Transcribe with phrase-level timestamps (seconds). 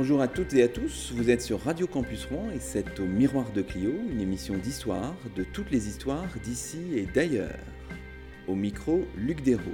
[0.00, 3.04] Bonjour à toutes et à tous, vous êtes sur Radio Campus Rouen et c'est au
[3.04, 7.58] Miroir de Clio, une émission d'histoire, de toutes les histoires d'ici et d'ailleurs.
[8.46, 9.64] Au micro, Luc Dérault.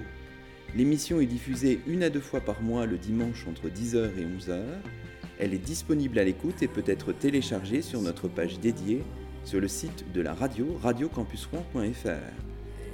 [0.75, 4.63] L'émission est diffusée une à deux fois par mois le dimanche entre 10h et 11h.
[5.39, 9.03] Elle est disponible à l'écoute et peut être téléchargée sur notre page dédiée
[9.45, 12.09] sur le site de la radio radiocampusrouen.fr.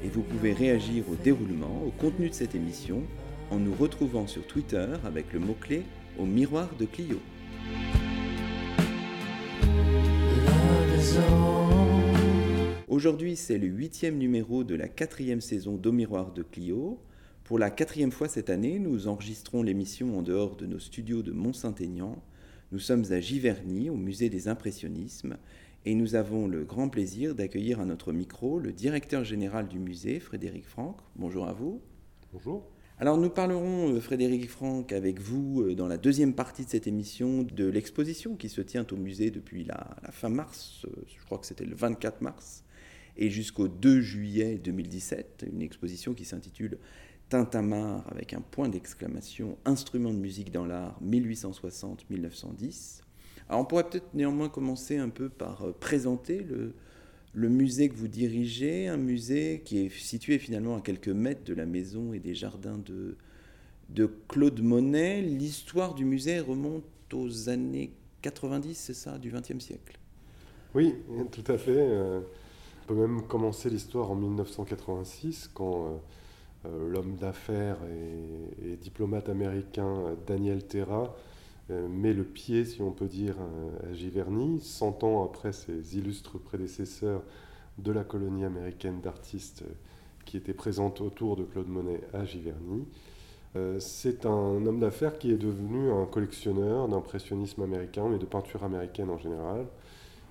[0.05, 3.05] Et vous pouvez réagir au déroulement, au contenu de cette émission
[3.52, 5.84] en nous retrouvant sur Twitter avec le mot-clé
[6.19, 7.20] au miroir de Clio.
[12.88, 16.98] Aujourd'hui, c'est le huitième numéro de la quatrième saison d'Au Miroir de Clio.
[17.45, 21.32] Pour la quatrième fois cette année, nous enregistrons l'émission en dehors de nos studios de
[21.32, 22.23] Mont-Saint-Aignan.
[22.73, 25.37] Nous sommes à Giverny, au musée des impressionnismes,
[25.84, 30.20] et nous avons le grand plaisir d'accueillir à notre micro le directeur général du musée,
[30.20, 30.98] Frédéric Franck.
[31.16, 31.80] Bonjour à vous.
[32.32, 32.70] Bonjour.
[33.01, 36.87] Alors nous parlerons, euh, Frédéric Franck, avec vous euh, dans la deuxième partie de cette
[36.87, 41.38] émission de l'exposition qui se tient au musée depuis la, fin mars, euh, je crois
[41.38, 42.62] que c'était le 24 mars,
[43.16, 46.76] et jusqu'au 2 juillet 2017, une exposition qui s'intitule
[47.30, 53.01] Tintamarre avec un point d'exclamation, instrument de musique dans l'art 1860-1910.
[53.48, 56.74] Alors on pourrait peut-être néanmoins commencer un peu par présenter le,
[57.32, 61.54] le musée que vous dirigez, un musée qui est situé finalement à quelques mètres de
[61.54, 63.16] la maison et des jardins de,
[63.90, 65.22] de Claude Monet.
[65.22, 67.92] L'histoire du musée remonte aux années
[68.22, 69.98] 90, c'est ça, du XXe siècle?
[70.75, 70.94] Oui,
[71.32, 71.76] tout à fait.
[71.76, 72.20] Euh,
[72.82, 75.88] on peut même commencer l'histoire en 1986, quand euh,
[76.66, 77.78] euh, l'homme d'affaires
[78.62, 81.14] et, diplomate américain Daniel Terra
[81.88, 83.37] met le pied, si on peut dire,
[83.88, 87.22] à Giverny, 100 ans après ses illustres prédécesseurs
[87.78, 89.65] de la colonie américaine d'artistes
[90.25, 92.86] qui étaient présentes autour de Claude Monet à Giverny.
[93.56, 98.62] Euh, c'est un homme d'affaires qui est devenu un collectionneur d'impressionnisme américain, mais de peinture
[98.62, 99.66] américaine en général,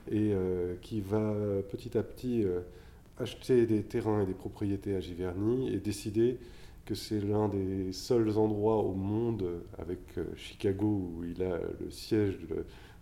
[0.09, 1.33] et euh, qui va
[1.69, 2.61] petit à petit euh,
[3.19, 6.37] acheter des terrains et des propriétés à Giverny et décider
[6.89, 9.45] que c'est l'un des seuls endroits au monde,
[9.77, 9.99] avec
[10.35, 12.39] Chicago où il a le siège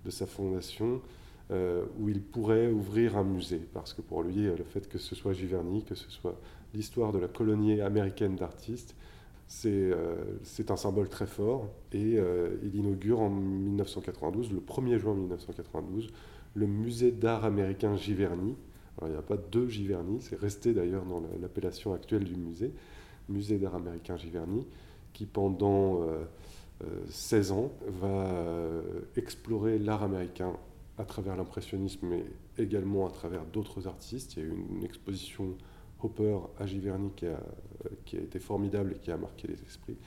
[0.03, 1.01] de, sa fondation,
[1.49, 3.61] où il pourrait ouvrir un musée.
[3.73, 6.39] Parce que pour lui, le fait que ce soit Giverny, que ce soit
[6.73, 8.95] l'histoire de la colonie américaine d'artistes,
[9.65, 15.13] euh, c'est un symbole très fort et euh, il inaugure en 1992, le 1er juin
[15.15, 16.11] 1992,
[16.53, 18.55] le musée d'art américain Giverny.
[18.97, 22.73] Alors, il n'y a pas deux Giverny, c'est resté d'ailleurs dans l'appellation actuelle du musée,
[23.29, 24.65] musée d'art américain Giverny,
[25.13, 26.05] qui pendant
[27.09, 28.27] 16 euh, ans va
[29.15, 30.53] explorer l'art américain
[30.97, 32.23] à travers l'impressionnisme mais
[32.57, 34.35] également à travers d'autres artistes.
[34.35, 35.55] Il y a eu une exposition
[36.01, 37.09] Hopper à Giverny
[38.05, 39.97] qui a été formidable et qui a marqué les esprits.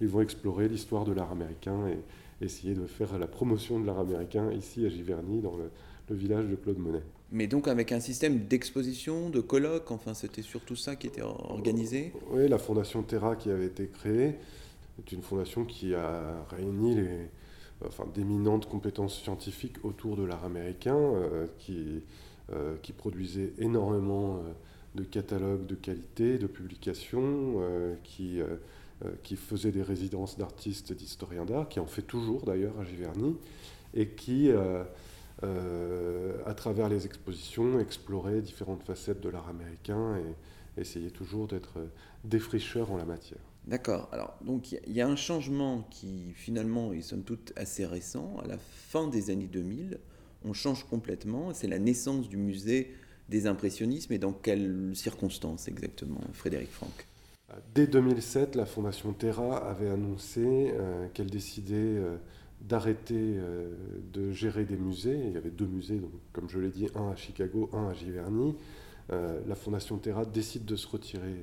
[0.00, 3.98] Ils vont explorer l'histoire de l'art américain et essayer de faire la promotion de l'art
[3.98, 5.70] américain ici à Giverny, dans le,
[6.10, 7.02] village de Claude Monet.
[7.30, 12.12] Mais donc avec un système d'exposition, de colloques, enfin c'était surtout ça qui était organisé?
[12.30, 14.34] Oui, la fondation Terra qui avait été créée
[14.98, 17.28] est une fondation qui a réuni les,
[17.86, 22.02] enfin, d'éminentes compétences scientifiques autour de l'art américain, euh, qui,
[22.52, 24.52] euh, qui produisait énormément euh,
[24.94, 27.60] de catalogues de qualité, de publications,
[28.02, 28.40] qui,
[29.22, 33.36] qui faisait des résidences d'artistes et d'historiens d'art, qui en fait toujours d'ailleurs à Giverny,
[33.94, 34.50] et qui,
[35.42, 41.78] à travers les expositions, explorait différentes facettes de l'art américain et essayait toujours d'être
[42.24, 43.40] défricheur en la matière.
[43.68, 44.08] D'accord.
[44.12, 48.36] Alors, donc, il y, a un changement qui, finalement, est somme toute assez récent.
[48.42, 49.98] À la fin des années 2000,
[50.46, 51.52] on change complètement.
[51.52, 52.94] C'est la naissance du musée
[53.28, 57.06] des impressionnismes et dans quelles circonstances exactement, Frédéric Franck?
[57.74, 62.16] Dès 2007, la Fondation Terra avait annoncé euh, qu'elle décidait euh,
[62.60, 63.72] d'arrêter euh,
[64.12, 65.18] de gérer des musées.
[65.26, 67.94] Il y avait deux musées, donc, comme je l'ai dit, un à Chicago, un à
[67.94, 68.54] Giverny.
[69.10, 71.34] la Fondation Terra décide de se retirer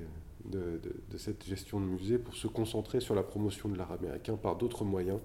[0.45, 0.79] de,
[1.11, 4.55] de, cette gestion de musée pour se concentrer sur la promotion de l'art américain par
[4.55, 5.19] d'autres moyens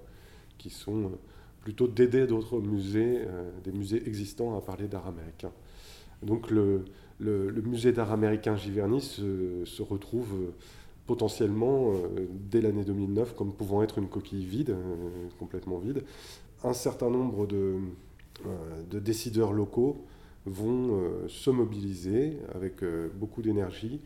[0.56, 1.12] qui sont
[1.60, 3.26] plutôt d'aider d'autres musées,
[3.62, 5.52] des musées existants à parler d'art américain.
[6.22, 6.84] Donc le,
[7.20, 10.50] musée d'art américain Giverny se, retrouve euh,
[11.10, 14.76] potentiellement, euh, dès l'année 2009, comme pouvant être une coquille vide, euh,
[15.40, 16.04] complètement vide.
[16.62, 17.78] Un certain nombre de,
[18.92, 20.04] décideurs locaux
[20.46, 22.76] vont se mobiliser avec
[23.14, 24.00] beaucoup d'énergie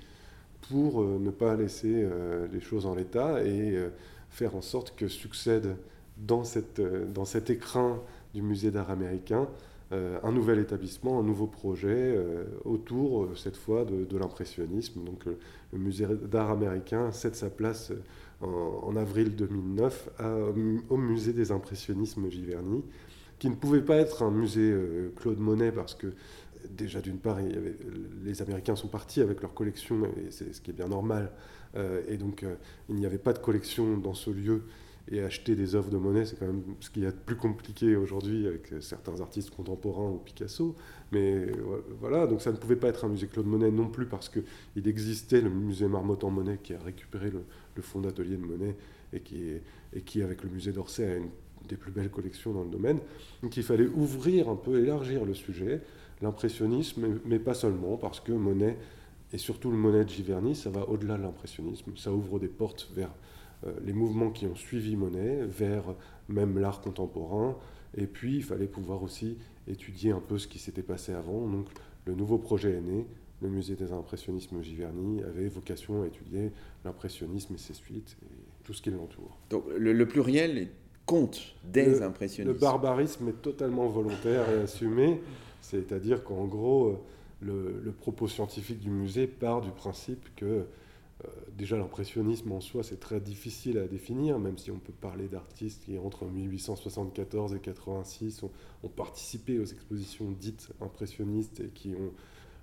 [0.63, 2.09] pour ne pas laisser
[2.53, 3.79] les choses en l'état et
[4.31, 5.77] faire en sorte que succède
[6.17, 8.01] dans, cet écrin
[8.35, 13.57] du musée d'art américain euh, un nouvel établissement, un nouveau projet euh, autour, euh, cette
[13.57, 15.05] fois, de, l'impressionnisme.
[15.05, 17.93] Donc le musée d'art américain cède sa place
[18.41, 20.11] en, avril 2009
[20.89, 22.83] au musée des impressionnismes Giverny,
[23.39, 24.75] qui ne pouvait pas être un musée
[25.17, 26.09] Claude Monet parce que
[26.71, 27.39] déjà d'une part,
[28.25, 31.33] les Américains sont partis avec leur collection, et c'est ce qui est bien normal,
[32.09, 32.45] et donc
[32.89, 34.63] il n'y avait pas de collection dans ce lieu
[35.09, 37.37] et acheter des œuvres de Monet, c'est quand même ce qu'il y a de plus
[37.37, 40.75] compliqué aujourd'hui avec certains artistes contemporains ou Picasso.
[41.13, 44.07] Mais euh, voilà, donc ça ne pouvait pas être un musée Claude Monet non plus
[44.07, 48.77] parce qu'il existait le musée Marmottan Monet qui a récupéré le, fonds d'atelier de Monet
[49.13, 49.43] et qui,
[49.93, 51.29] et qui, avec le musée d'Orsay, a une
[51.69, 52.99] des plus belles collections dans le domaine.
[53.43, 55.83] Donc il fallait ouvrir un peu, élargir le sujet,
[56.23, 58.79] l'impressionnisme, mais pas seulement, parce que Monet,
[59.33, 62.91] et surtout le Monet de Giverny, ça va au-delà de l'impressionnisme, ça ouvre des portes
[62.95, 63.34] vers euh,
[63.85, 65.95] les mouvements qui ont suivi Monet vers
[66.29, 67.57] même l'art contemporain.
[67.97, 69.39] Et puis, il fallait pouvoir aussi
[69.69, 71.47] étudier un peu ce qui s'était passé avant.
[71.47, 71.67] Donc,
[72.07, 73.07] le nouveau projet est né.
[73.43, 76.51] Le musée des impressionnismes Giverny avait vocation à étudier
[76.85, 79.39] l'impressionnisme et ses suites et tout ce qui l'entoure.
[79.51, 80.69] Donc, le, pluriel
[81.05, 82.55] compte des impressionnistes.
[82.55, 85.21] Le barbarisme est totalement volontaire et assumé.
[85.61, 86.99] C'est-à-dire qu'en gros,
[87.41, 90.63] le, le, propos scientifique du musée part du principe que euh,
[91.57, 95.85] déjà l'impressionnisme en soi c'est très difficile à définir, même si on peut parler d'artistes
[95.85, 102.13] qui entre 1874 et 86 ont, participé aux expositions dites impressionnistes et qui ont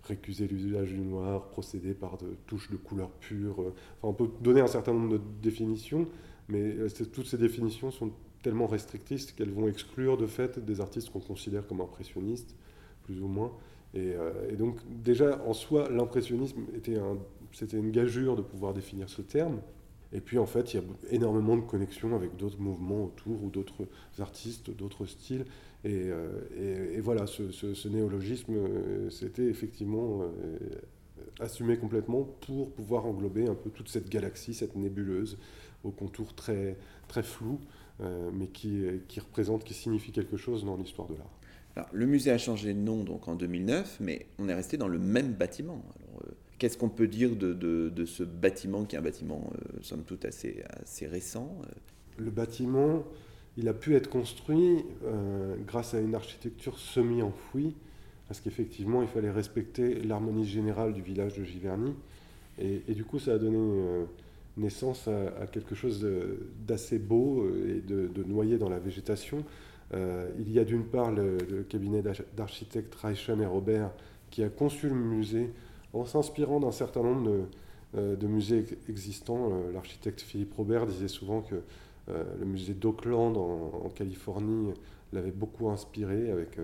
[0.03, 3.59] récusé l'usage du noir, procédé par de touches de couleur pure.
[3.59, 3.73] Enfin,
[4.03, 6.07] on peut donner un certain nombre de définitions,
[6.47, 8.11] mais euh, toutes ces définitions sont
[8.41, 12.55] tellement restrictrices qu'elles vont exclure de fait des artistes qu'on considère comme impressionnistes,
[13.03, 13.51] plus ou moins.
[13.93, 17.17] Et, euh, et donc déjà en soi, l'impressionnisme était un
[17.53, 19.61] c'était une gageure de pouvoir définir ce terme.
[20.13, 23.49] Et puis en fait, il y a énormément de connexions avec d'autres mouvements autour ou
[23.49, 23.87] d'autres
[24.19, 25.45] artistes, d'autres styles.
[25.83, 30.57] Et, euh, voilà, ce, néologisme, euh, c'était effectivement euh,
[31.39, 35.37] assumé complètement pour pouvoir englober un peu toute cette galaxie, cette nébuleuse,
[35.83, 36.77] au contour très,
[37.07, 37.59] très flou,
[38.33, 41.87] mais qui, qui représente, qui signifie quelque chose dans l'histoire de l'art.
[41.91, 44.97] le musée a changé de nom donc en 2009, mais on est resté dans le
[44.97, 45.83] même bâtiment.
[46.61, 50.63] Qu'est-ce qu'on peut dire de, ce bâtiment qui est un bâtiment, euh, somme toute, assez,
[50.79, 52.23] assez récent euh?
[52.23, 53.03] Le bâtiment,
[53.57, 57.73] il a pu être construit euh, grâce à une architecture semi-enfouie,
[58.27, 61.95] parce qu'effectivement, il fallait respecter l'harmonie générale du village de Giverny.
[62.59, 64.05] Et, du coup, ça a donné
[64.55, 66.07] naissance à, quelque chose
[66.67, 69.43] d'assez beau et de, noyé dans la végétation.
[69.93, 72.03] il y a d'une part le, le cabinet
[72.37, 73.89] d'architectes Reichen et Robert
[74.29, 75.49] qui a conçu le musée
[75.93, 77.43] en s'inspirant d'un certain nombre de,
[77.97, 79.49] euh, musées existants.
[79.51, 81.55] Euh, l'architecte Philippe Robert disait souvent que
[82.09, 84.71] euh, le musée d'Oakland en, Californie
[85.13, 86.57] l'avait beaucoup inspiré avec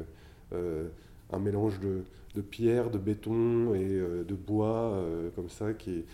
[0.54, 4.98] un mélange de, pierre, de béton et de bois,
[5.36, 6.06] comme ça, qui est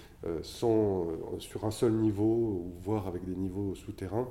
[0.41, 1.05] sans,
[1.37, 4.27] sur un seul niveau, voire avec des niveaux souterrains.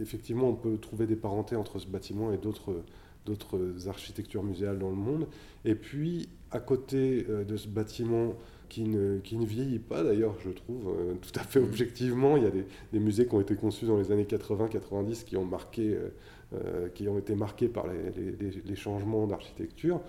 [0.00, 2.82] effectivement, on peut trouver des parentés entre ce bâtiment et d'autres
[3.26, 5.26] d'autres architectures muséales dans le monde.
[5.64, 8.34] Et puis, à côté euh, de ce bâtiment
[8.68, 11.64] qui ne, qui ne vieillit pas d'ailleurs, je trouve, euh, tout à fait mm.
[11.64, 12.50] objectivement, il y a
[12.92, 15.98] des, musées qui ont été conçus dans les années 80-90 qui, ont marqué,
[16.54, 20.00] euh, qui ont été marqués par les, les, changements d'architecture.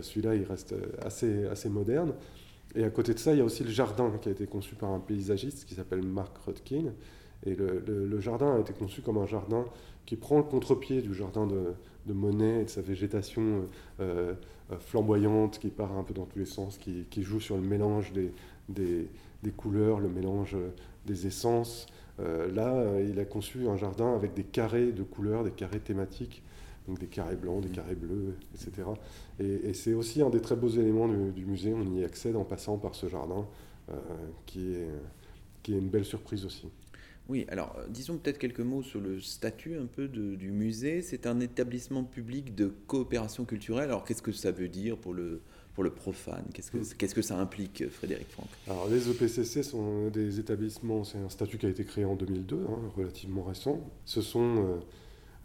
[0.00, 2.14] Celui-là, il reste assez, assez moderne.
[2.74, 4.74] Et à côté de ça, il y a aussi le jardin qui a été conçu
[4.74, 6.92] par un paysagiste qui s'appelle Mark Rutkin.
[7.46, 9.66] Et le, le, jardin a été conçu comme un jardin
[10.06, 11.74] qui prend le contre-pied du jardin de,
[12.06, 13.66] de Monet et de sa végétation
[14.00, 14.34] euh,
[14.72, 18.12] euh, flamboyante qui part un peu dans tous les sens, qui, joue sur le mélange
[18.12, 18.32] des,
[18.68, 20.56] des, couleurs, le mélange
[21.06, 21.86] des essences.
[22.20, 26.42] Euh, là, il a conçu un jardin avec des carrés de couleurs, des carrés thématiques,
[26.86, 28.88] donc des carrés blancs, des carrés bleus, etc.
[29.40, 31.74] Et, c'est aussi un des très beaux éléments du, musée.
[31.74, 33.46] On y accède en passant par ce jardin,
[34.46, 34.88] qui, est,
[35.62, 36.68] qui est une belle surprise aussi.
[37.28, 41.00] Oui, alors euh, disons peut-être quelques mots sur le statut un peu du musée.
[41.02, 43.84] C'est un établissement public de coopération culturelle.
[43.84, 45.40] Alors qu'est-ce que ça veut dire pour le,
[45.74, 46.44] pour le profane?
[46.52, 46.94] Qu'est-ce que, mm.
[46.98, 48.48] qu'est-ce que ça implique, Frédéric Franck?
[48.66, 52.56] Alors les EPCC sont des établissements, c'est un statut qui a été créé en 2002,
[52.56, 53.80] hein, relativement récent.
[54.04, 54.80] Ce sont euh,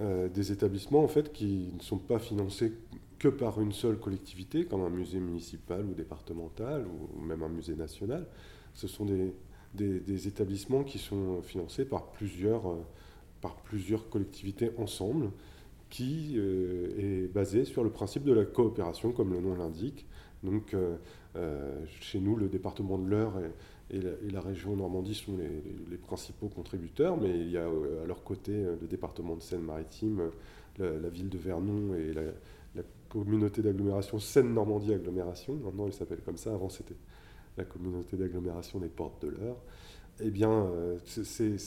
[0.01, 2.73] euh, des établissements en fait qui ne sont pas financés
[3.19, 7.75] que par une seule collectivité, comme un musée municipal ou départemental ou même un musée
[7.75, 8.25] national.
[8.73, 9.33] Ce sont des,
[9.73, 15.31] des, établissements qui sont financés par plusieurs, euh, collectivités ensemble,
[15.89, 20.05] qui euh, est basé sur le principe de la coopération, comme le nom l'indique.
[20.43, 23.33] Donc, euh, chez nous, le département de l'Eure
[23.91, 23.99] et,
[24.31, 28.87] la, région Normandie sont les, principaux contributeurs, mais il y a à leur côté le
[28.87, 30.29] département de Seine-Maritime,
[30.77, 32.21] la, ville de Vernon et la,
[32.75, 35.55] la communauté d'agglomération Seine-Normandie Agglomération.
[35.55, 36.53] Maintenant, elle s'appelle comme ça.
[36.53, 36.95] Avant, c'était
[37.59, 39.57] la communauté d'agglomération des Portes de l'Eure.
[40.21, 40.67] eh bien,
[41.05, 41.57] ces,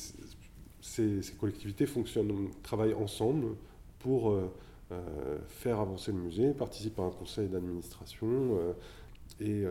[1.38, 3.54] collectivités fonctionnent, travaillent ensemble
[3.98, 4.36] pour
[5.46, 8.58] faire avancer le musée, participent à un conseil d'administration
[9.40, 9.64] et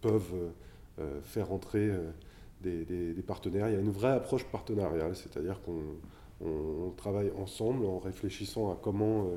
[0.00, 0.52] peuvent
[1.22, 1.90] faire entrer
[2.62, 3.68] des, partenaires.
[3.68, 9.28] Il y a une vraie approche partenariale, c'est-à-dire qu'on travaille ensemble en réfléchissant à comment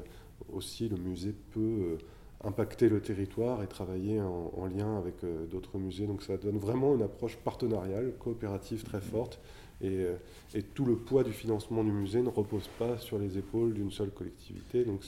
[0.52, 1.98] aussi le musée peut
[2.44, 6.06] impacter le territoire et travailler en, lien avec euh, d'autres musées.
[6.06, 9.40] Donc ça donne vraiment une approche partenariale, coopérative très forte.
[9.80, 10.16] Et, euh,
[10.56, 13.92] et, tout le poids du financement du musée ne repose pas sur les épaules d'une
[13.92, 14.84] seule collectivité.
[14.84, 15.04] Donc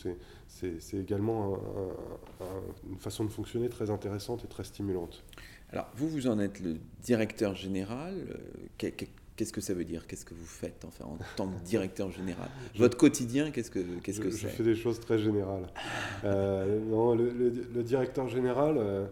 [0.47, 1.57] c'est également
[2.87, 5.23] une façon de fonctionner très intéressante et très stimulante.
[5.71, 8.13] Alors vous, vous en êtes le directeur général.
[8.29, 8.37] Euh,
[9.39, 12.49] Qu'est-ce que ça veut dire Qu'est-ce que vous faites enfin, en tant que directeur général
[12.75, 15.69] Votre quotidien, qu'est-ce que qu'est-ce que c'est Je fais des choses très générales.
[16.25, 19.05] Euh, non, le, directeur général, euh,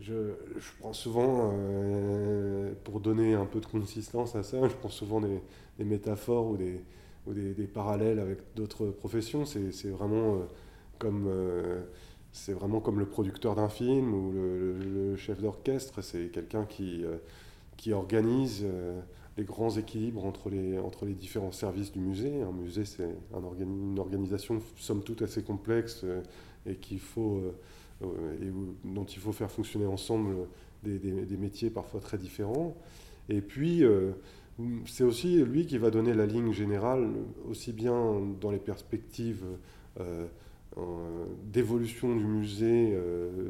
[0.00, 0.14] je,
[0.56, 5.20] je, prends souvent, euh, pour donner un peu de consistance à ça, je prends souvent
[5.20, 5.42] des,
[5.84, 6.80] métaphores ou des,
[7.26, 9.44] ou des, parallèles avec d'autres professions.
[9.44, 10.46] C'est vraiment
[10.98, 11.30] comme
[12.32, 16.00] c'est vraiment comme le producteur d'un film ou le, le chef d'orchestre.
[16.00, 17.04] C'est quelqu'un qui,
[17.76, 18.64] qui organise
[19.36, 22.42] les grands équilibres entre les, entre les différents services du musée.
[22.42, 26.22] Un musée, c'est un une organisation, somme toute, assez complexe euh,
[26.66, 27.54] et, qu'il faut, euh,
[28.02, 30.34] euh, et dont il faut faire fonctionner ensemble
[30.82, 32.76] des, des, métiers parfois très différents.
[33.28, 33.84] Et puis,
[34.84, 37.08] c'est aussi lui qui va donner la ligne générale,
[37.48, 39.44] aussi bien dans les perspectives
[41.44, 42.98] d'évolution du musée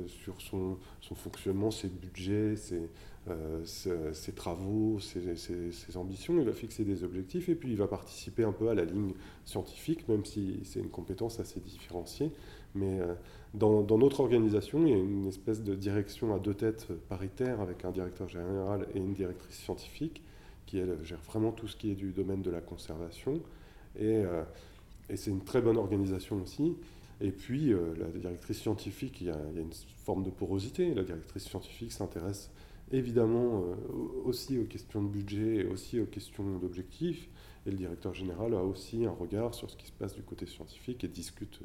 [0.09, 2.83] sur son, son, fonctionnement, ses budgets, ses,
[3.29, 8.43] euh, ses, travaux, ses, ambitions, il va fixer des objectifs et puis il va participer
[8.43, 9.13] un peu à la ligne
[9.45, 12.33] scientifique, même si c'est une compétence assez différenciée.
[12.75, 13.15] Mais euh,
[13.55, 17.85] dans, notre organisation, il y a une espèce de direction à deux têtes paritaire avec
[17.85, 20.25] un directeur général et une directrice scientifique
[20.67, 23.35] qui, elle, gère vraiment tout ce qui est du domaine de la conservation.
[23.97, 24.43] Et, euh,
[25.09, 26.75] et c'est une très bonne organisation aussi.
[27.21, 29.73] Et puis, la directrice scientifique, il y, a, une
[30.05, 30.93] forme de porosité.
[30.93, 32.51] La directrice scientifique s'intéresse
[32.93, 33.75] évidemment euh,
[34.25, 37.29] aussi aux questions de budget et aussi aux questions d'objectifs.
[37.67, 40.47] Et le directeur général a aussi un regard sur ce qui se passe du côté
[40.47, 41.61] scientifique et discute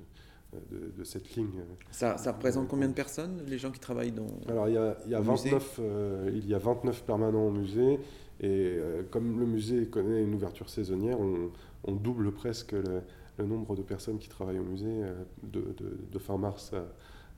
[0.53, 0.59] euh,
[0.97, 1.63] de, cette ligne.
[1.91, 4.97] Ça, ça représente combien de personnes, les gens qui travaillent dans Alors, il y a,
[5.05, 7.99] il y a 29, euh, il y a 29 permanents au musée.
[8.39, 8.77] Et
[9.09, 13.01] comme le musée connaît une ouverture saisonnière, on, double presque le,
[13.47, 15.01] nombre de personnes qui travaillent au musée
[15.41, 15.75] de,
[16.11, 16.71] de, fin mars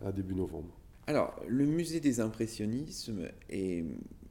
[0.05, 0.78] à début novembre.
[1.09, 3.83] Alors, le musée des impressionnismes est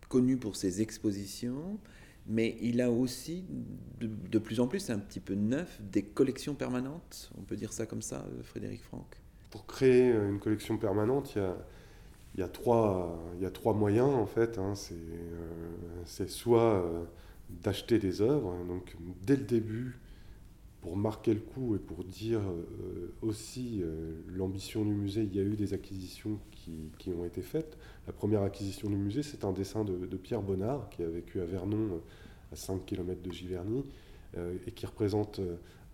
[0.08, 1.76] connu pour ses expositions,
[2.25, 3.44] mais il a aussi,
[3.99, 7.32] de, plus en plus, un petit peu neuf, des collections permanentes.
[7.37, 9.16] On peut dire ça comme ça, Frédéric Franck?
[9.50, 11.37] Pour créer une collection permanente,
[12.37, 13.18] il y a, trois,
[13.75, 14.56] moyens, en fait.
[14.56, 14.75] Hein.
[14.92, 17.02] Euh, c'est soit euh,
[17.50, 18.94] d'acheter des œuvres, donc
[19.26, 19.99] dès le début,
[20.80, 25.40] pour marquer le coup et pour dire euh, aussi euh, l'ambition du musée, il y
[25.40, 27.76] a eu des acquisitions qui, qui, ont été faites.
[28.06, 31.44] La première acquisition du musée, c'est un dessin de, Pierre Bonnard, qui a vécu à
[31.44, 33.85] Vernon, euh, à 5 km de Giverny,
[34.66, 35.40] et qui représente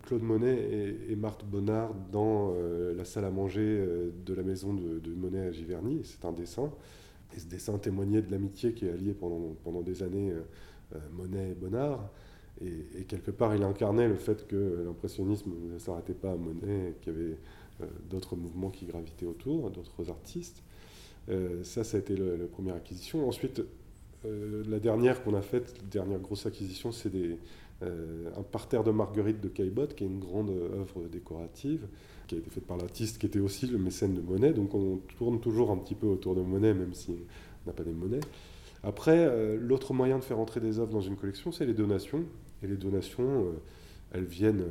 [0.03, 2.53] Claude Monet et, Marthe Bonnard dans
[2.95, 3.83] la salle à manger
[4.25, 6.01] de la maison de, Monet à Giverny.
[6.03, 6.69] C'est un dessin.
[7.35, 10.33] Et ce dessin témoignait de l'amitié qui est alliée pendant, pendant des années
[11.13, 12.09] Monet et Bonnard.
[12.61, 17.13] Et, quelque part, il incarnait le fait que l'impressionnisme ne s'arrêtait pas à Monet, qu'il
[17.13, 17.37] y avait
[17.81, 20.63] euh, d'autres mouvements qui gravitaient autour, d'autres artistes.
[21.27, 23.27] Euh, ça, ça a été la première acquisition.
[23.27, 23.61] Ensuite,
[24.25, 27.11] euh, la dernière qu'on a faite, la dernière grosse acquisition, c'est
[27.81, 31.85] un parterre de Marguerite de Caillebotte, qui est une grande œuvre décorative,
[32.25, 34.53] qui a été faite par l'artiste qui était aussi le mécène de Monet.
[34.53, 37.83] Donc on tourne toujours un petit peu autour de Monet, même si on n'a pas
[37.83, 38.21] des monnaies.
[38.81, 42.23] Après, l'autre moyen de faire entrer des œuvres dans une collection, c'est les donations.
[42.65, 43.51] Et les donations, euh,
[44.11, 44.65] elles viennent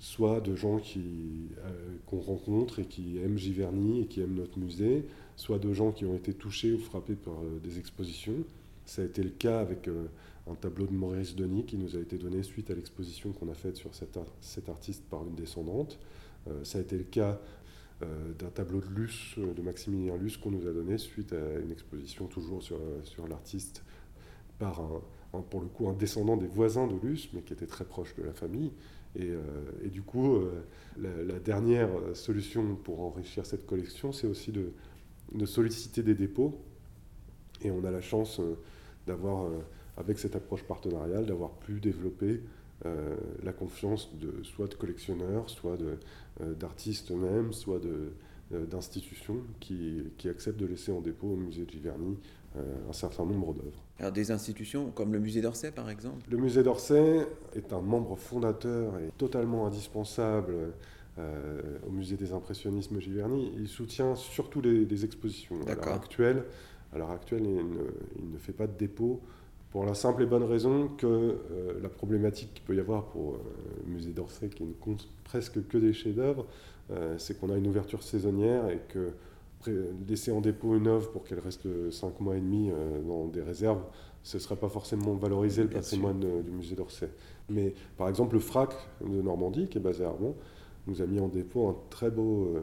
[0.00, 1.70] soit de gens euh,
[2.06, 5.04] qu'on rencontre et qui aiment Giverny et qui aiment notre musée,
[5.36, 8.44] soit de gens qui ont été touchés ou frappés par euh, des expositions.
[8.86, 9.88] Ça a été le cas avec
[10.50, 13.54] un tableau de Maurice Denis qui nous a été donné suite à l'exposition qu'on a
[13.54, 15.98] faite sur cet, cet, artiste par une descendante.
[16.62, 17.38] ça a été le cas
[18.00, 22.28] d'un tableau de Luce, de Maximilien Luce, qu'on nous a donné suite à une exposition
[22.28, 23.82] toujours sur, sur l'artiste
[24.58, 25.02] par un,
[25.50, 28.22] pour le coup un descendant des voisins de Luce, mais qui était très proche de
[28.22, 28.72] la famille.
[29.16, 29.40] Et, euh,
[29.90, 30.62] du coup, euh,
[30.98, 34.72] la, dernière solution pour enrichir cette collection, c'est aussi de,
[35.44, 36.58] solliciter des dépôts.
[37.62, 38.56] Et on a la chance euh,
[39.06, 39.50] d'avoir,
[39.96, 42.42] avec cette approche partenariale, d'avoir pu développer
[43.42, 45.76] la confiance de, soit de collectionneurs, soit
[46.40, 47.80] d'artistes eux-mêmes, soit
[48.52, 52.16] d'institutions qui, qui, acceptent de laisser en dépôt au musée de Giverny
[52.56, 53.87] un certain nombre d'œuvres.
[53.98, 57.26] Alors des institutions comme le musée d'Orsay par exemple Le musée d'Orsay
[57.56, 60.54] est un membre fondateur et totalement indispensable
[61.84, 63.50] au musée des impressionnismes Giverny.
[63.56, 65.56] Il soutient surtout les, expositions.
[65.66, 66.44] À l'heure actuelle,
[66.92, 69.20] à l'heure actuelle il ne, fait pas de dépôt
[69.70, 71.38] pour la simple et bonne raison que euh,
[71.82, 73.38] la problématique qu'il peut y avoir pour euh,
[73.86, 76.46] le musée d'Orsay, qui ne compte presque que des chefs-d'œuvre,
[76.90, 79.10] euh, c'est qu'on a une ouverture saisonnière et que
[80.08, 82.70] laisser en dépôt une œuvre pour qu'elle reste 5 mois et demi
[83.06, 83.82] dans des réserves,
[84.22, 87.10] ce ne serait pas forcément valoriser le patrimoine du musée d'Orsay.
[87.48, 90.34] Mais par exemple, le FRAC de Normandie, qui est basé à Armand,
[90.86, 92.54] nous a mis en dépôt un très beau,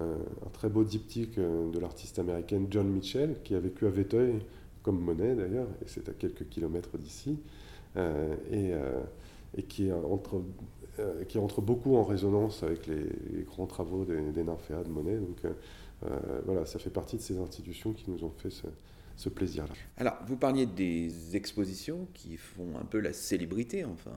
[0.00, 4.40] un très beau diptyque de l'artiste américaine John Mitchell, qui a vécu à Véteuil
[4.82, 7.38] comme Monet d'ailleurs, et c'est à quelques kilomètres d'ici,
[7.96, 9.00] euh, et, euh,
[9.56, 10.42] et, qui, entre,
[10.98, 15.16] euh, qui entre beaucoup en résonance avec les, grands travaux des, des, nymphéas de Monet.
[15.16, 15.42] Donc
[16.44, 18.66] voilà, ça fait partie de ces institutions qui nous ont fait ce,
[19.20, 19.74] ce plaisir-là.
[19.98, 24.16] Alors, vous parliez des expositions qui font un peu la célébrité, enfin,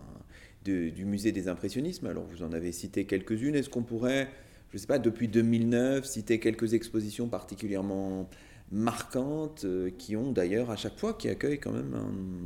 [0.64, 2.08] du musée des impressionnismes.
[2.08, 3.56] Alors, vous en avez cité quelques-unes.
[3.56, 4.30] Est-ce qu'on pourrait,
[4.70, 8.30] je ne sais pas, depuis 2009, citer quelques expositions particulièrement
[8.72, 11.94] marquantes, euh, qui ont d'ailleurs à chaque fois, qui accueillent quand même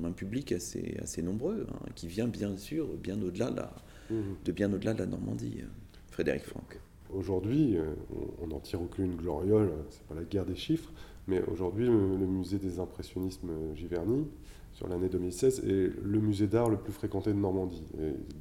[0.03, 4.21] un, public assez, assez nombreux, hein, qui vient bien sûr bien au-delà de, mmh.
[4.43, 5.59] de, bien au-delà de la Normandie.
[5.61, 5.67] Euh,
[6.09, 6.79] Frédéric Franck.
[7.13, 7.93] Aujourd'hui, euh,
[8.41, 10.91] on n'en tire aucune gloriole, c'est pas la guerre des chiffres,
[11.27, 11.93] mais aujourd'hui, le,
[12.25, 14.27] musée des impressionnismes Giverny,
[14.73, 17.83] sur l'année 2016, est le musée d'art le plus fréquenté de Normandie,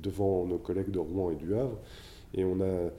[0.03, 1.79] devant nos collègues de Rouen et du Havre.
[2.35, 2.91] Et on a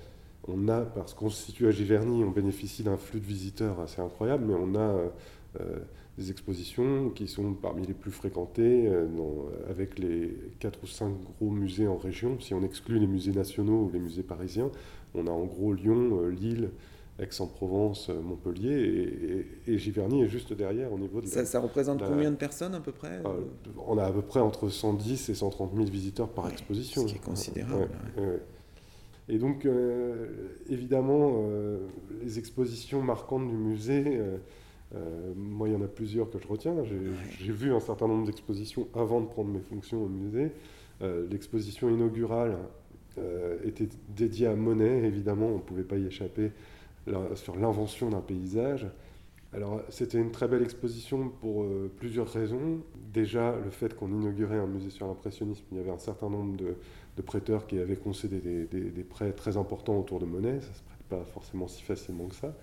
[0.47, 4.01] on a, parce qu'on se situe à Giverny, on bénéficie d'un flux de visiteurs assez
[4.01, 5.11] incroyable, mais on a
[5.59, 5.79] euh,
[6.17, 9.07] des expositions qui sont parmi les plus fréquentées, euh,
[9.69, 12.39] avec les 4 ou 5 gros musées en région.
[12.39, 14.71] Si on exclut les musées nationaux ou les musées parisiens,
[15.17, 16.69] on a en gros Lyon, euh, Lille,
[17.19, 22.35] Aix-en-Provence, Montpellier, et, Giverny est juste derrière au niveau de ça, ça représente combien de
[22.35, 23.23] personnes à peu près
[23.87, 27.07] On a à peu près entre 110 et 130 000 visiteurs par exposition.
[27.07, 27.89] Ce qui est considérable.
[29.29, 31.79] Et donc, euh, évidemment, euh,
[32.21, 34.19] les expositions marquantes du musée,
[34.95, 36.75] euh, moi, il y en a plusieurs que je retiens.
[37.39, 40.51] J'ai vu un certain nombre d'expositions avant de prendre mes fonctions au musée.
[41.29, 42.57] L'exposition inaugurale
[43.63, 46.51] était dédiée à Monet, évidemment, on ne pouvait pas y échapper,
[47.35, 48.87] sur l'invention d'un paysage.
[49.53, 51.65] Alors, c'était une très belle exposition pour
[51.97, 52.81] plusieurs raisons.
[53.13, 56.57] Déjà, le fait qu'on inaugurait un musée sur l'impressionnisme, il y avait un certain nombre
[56.57, 56.75] de,
[57.21, 60.59] prêteurs qui avaient concédé des, prêts très importants autour de Monet.
[60.59, 62.53] Ça ne se prête pas forcément si facilement que ça.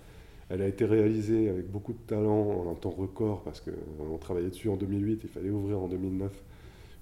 [0.49, 4.49] Elle a été réalisée avec beaucoup de talent en un temps record parce qu'on travaillait
[4.49, 6.31] dessus en 2008, il fallait ouvrir en 2009.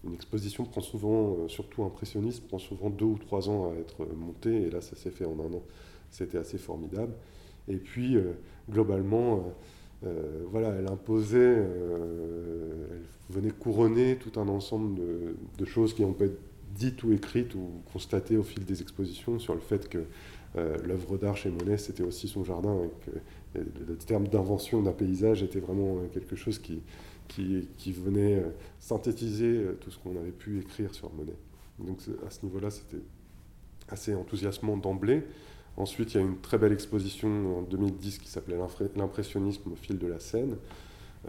[0.06, 4.06] Une exposition prend souvent, euh, surtout impressionniste, prend souvent deux ou trois ans à être
[4.16, 5.64] montée et là ça s'est fait en un an.
[6.10, 7.14] C'était assez formidable.
[7.68, 8.34] Et puis euh,
[8.70, 9.54] globalement,
[10.06, 15.00] euh, voilà, elle imposait, elle venait couronner tout un ensemble
[15.58, 16.40] de, choses qui ont pu être
[16.76, 20.06] dites ou écrites ou constatées au fil des expositions sur le fait que
[20.56, 22.78] euh, l'œuvre d'art chez Monet, c'était aussi son jardin,
[23.56, 26.82] le terme d'invention d'un paysage était vraiment euh, quelque chose qui,
[27.28, 31.38] qui, qui venait euh, synthétiser tout ce qu'on avait pu écrire sur Monet.
[31.80, 33.02] Donc à ce niveau-là, c'était
[33.90, 35.24] assez enthousiasmant d'emblée.
[35.76, 38.58] Ensuite, il y a une très belle exposition en 2010 qui s'appelait
[38.96, 40.58] L'impressionnisme au fil de la Seine,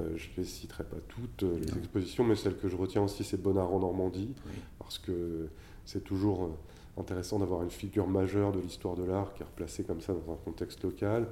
[0.01, 3.03] euh, je ne les citerai pas toutes euh, les expositions, mais celle que je retiens
[3.03, 4.35] aussi, c'est Bonnard en Normandie,
[4.79, 5.49] parce que
[5.85, 9.85] c'est toujours euh, intéressant d'avoir une figure majeure de l'histoire de l'art qui est replacée
[9.85, 11.29] comme ça dans un contexte local.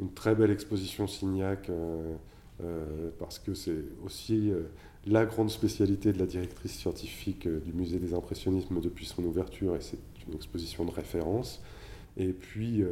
[0.00, 1.70] Une très belle exposition Signac,
[3.18, 4.50] parce que c'est aussi
[5.06, 9.80] la grande spécialité de la directrice scientifique du musée des impressionnismes depuis son ouverture, et
[9.80, 11.62] c'est une exposition de référence.
[12.16, 12.82] Et puis,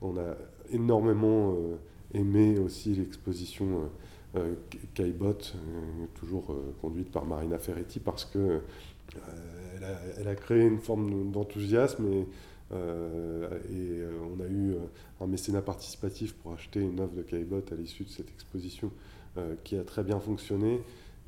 [0.00, 0.36] on a
[0.70, 1.56] énormément
[2.14, 3.90] aimé aussi l'exposition
[4.36, 4.54] euh,
[4.94, 8.60] Caillebot, euh, toujours euh, conduite par Marina Ferretti, parce que
[10.18, 12.26] elle a, créé une forme d'enthousiasme et,
[12.70, 14.74] on a eu
[15.20, 18.90] un mécénat participatif pour acheter une œuvre de Caillebot à l'issue de cette exposition
[19.64, 20.80] qui a très bien fonctionné.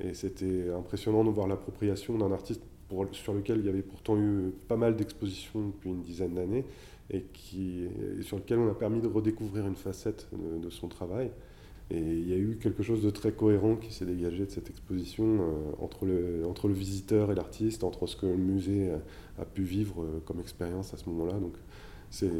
[0.03, 2.61] Et c'était impressionnant de voir l'appropriation d'un artiste
[3.13, 6.65] sur lequel il y avait pourtant eu pas mal d'expositions depuis une dizaine d'années
[7.09, 7.23] et,
[8.21, 11.31] sur lequel on a permis de redécouvrir une facette de son travail.
[11.89, 14.69] Et il y a eu quelque chose de très cohérent qui s'est dégagé de cette
[14.69, 18.91] exposition euh, entre, le, entre le visiteur et l'artiste, entre ce que le musée
[19.37, 21.33] a, pu vivre euh, comme expérience à ce moment-là.
[21.33, 21.53] Donc
[22.09, 22.31] c'est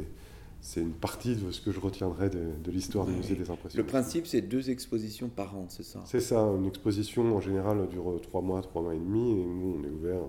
[0.61, 3.77] c'est une partie de ce que je retiendrai de, l'histoire du musée des impressions.
[3.77, 6.01] Le principe, c'est deux expositions par an, c'est ça?
[6.05, 9.79] C'est ça, une exposition en général dure trois mois, trois mois et demi, et nous
[9.79, 10.21] on est ouvert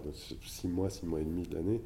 [0.44, 1.80] six mois, six mois et demi de l'année.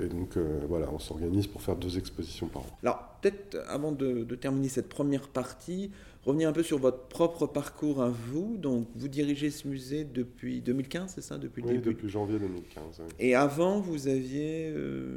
[0.00, 0.36] Et donc
[0.68, 2.78] voilà, on s'organise pour faire deux expositions par an.
[2.82, 5.90] Alors peut-être avant de, terminer cette première partie,
[6.24, 8.56] revenir un peu sur votre propre parcours à vous.
[8.56, 11.38] Donc vous dirigez ce musée depuis 2015, c'est ça?
[11.38, 13.02] Depuis Oui, depuis janvier 2015.
[13.18, 14.72] Et avant, vous aviez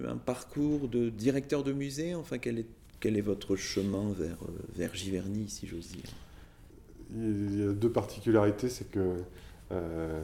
[0.08, 2.16] un parcours de directeur de musée?
[2.16, 2.68] Enfin, quel est,
[3.00, 4.38] quel est votre chemin vers,
[4.76, 6.10] vers Giverny, si j'ose dire?
[7.14, 9.18] Il y a deux particularités, c'est que
[9.72, 10.24] euh,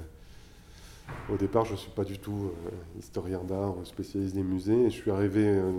[1.30, 4.90] au départ, je ne suis pas du tout euh, historien d'art, spécialiste des musées.
[4.90, 5.72] je suis arrivé, euh,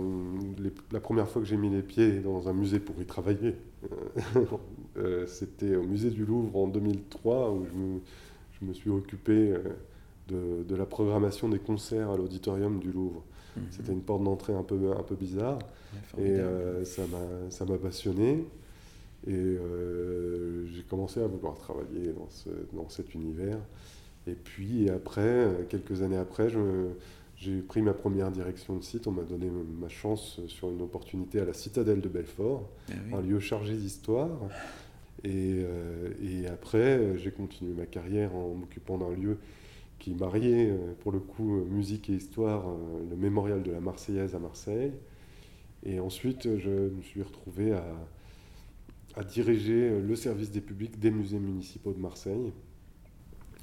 [0.91, 3.55] la première fois que j'ai mis les pieds dans un musée pour y travailler,
[5.27, 9.53] c'était au musée du Louvre en 2003, où je me, suis occupé
[10.27, 13.23] de, la programmation des concerts à l'auditorium du Louvre.
[13.55, 13.63] Mhm.
[13.71, 15.59] C'était une porte d'entrée un peu, un peu bizarre,
[16.17, 16.37] et
[16.83, 18.45] ça m'a passionné.
[19.25, 23.57] Et euh, j'ai commencé à vouloir travailler dans, ce, dans, cet univers.
[24.27, 26.49] Et puis après, quelques années après,
[27.35, 29.07] j'ai pris ma première direction de site.
[29.07, 33.21] On m'a donné ma chance sur une opportunité à la Citadelle de Belfort, ah un
[33.21, 34.29] lieu chargé d'histoire.
[35.23, 39.37] Et, euh, et, après, j'ai continué ma carrière en m'occupant d'un lieu
[39.99, 42.65] qui mariait, euh, pour le coup, musique et histoire,
[43.09, 44.91] le mémorial de la Marseillaise à Marseille.
[45.85, 47.83] Et ensuite, je me suis retrouvé à
[49.15, 52.51] à diriger euh, le service des publics des musées municipaux de Marseille.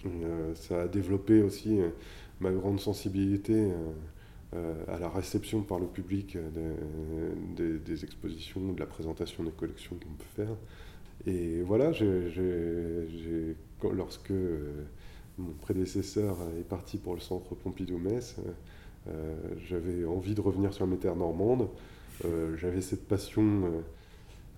[0.06, 1.90] Euh, ça a développé aussi euh,
[2.40, 3.70] ma grande sensibilité
[4.52, 6.36] à la réception par le public
[7.56, 10.56] des expositions, de la présentation des collections qu'on peut faire.
[11.26, 11.92] Et voilà,
[13.94, 14.32] lorsque
[15.38, 18.36] mon prédécesseur est parti pour le centre Pompidou-Metz,
[19.68, 21.68] j'avais envie de revenir sur mes terres normandes.
[22.56, 23.82] j'avais cette passion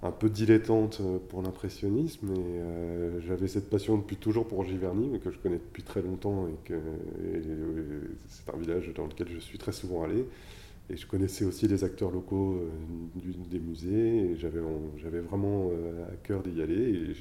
[0.02, 2.32] un peu dilettante euh, pour l'impressionnisme.
[2.34, 6.48] Et euh, j'avais cette passion depuis toujours pour Giverny, que je connais depuis très longtemps.
[6.48, 6.74] Et, que,
[8.28, 10.26] c'est un village dans lequel je suis très souvent allé.
[10.90, 14.32] Et je connaissais aussi les acteurs locaux euh, des musées.
[14.32, 15.70] Et j'avais, vraiment
[16.12, 16.74] à cœur d'y aller.
[16.74, 17.14] Et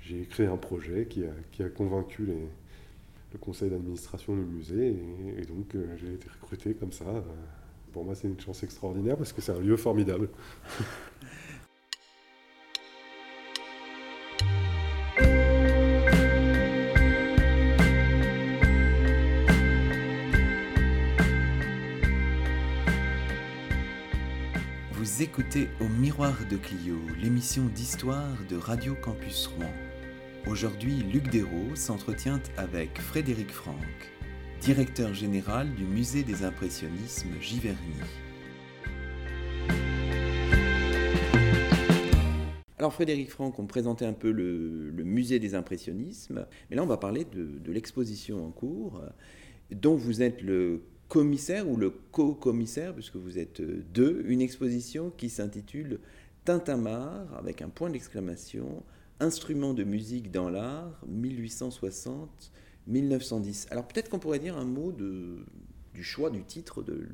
[0.00, 4.96] j'ai, créé un projet qui a, qui a convaincu le conseil d'administration du musée.
[5.36, 7.04] Et, et donc j'ai été recruté comme ça.
[7.92, 10.30] Pour moi, c'est une chance extraordinaire parce que c'est un lieu formidable.
[25.20, 29.72] écoutez Au Miroir de Clio, l'émission d'histoire de Radio Campus Rouen.
[30.46, 34.12] Aujourd'hui, Luc Dérault s'entretient avec Frédéric Franck,
[34.60, 37.96] directeur général du Musée des Impressionnismes Giverny.
[42.78, 46.96] Alors Frédéric Franck, on présentait un peu le, Musée des Impressionnismes, mais là on va
[46.96, 49.02] parler de, de l'exposition en cours,
[49.72, 55.12] dont vous êtes le commissaire ou le co-commissaire, puisque vous êtes euh, deux, une exposition
[55.16, 55.98] qui s'intitule
[56.44, 58.84] Tintamarre, avec un point d'exclamation,
[59.20, 63.66] Instruments de musique dans l'art, 1860-1910.
[63.72, 65.44] Alors peut-être qu'on pourrait dire un mot de,
[65.92, 67.08] du choix du titre de,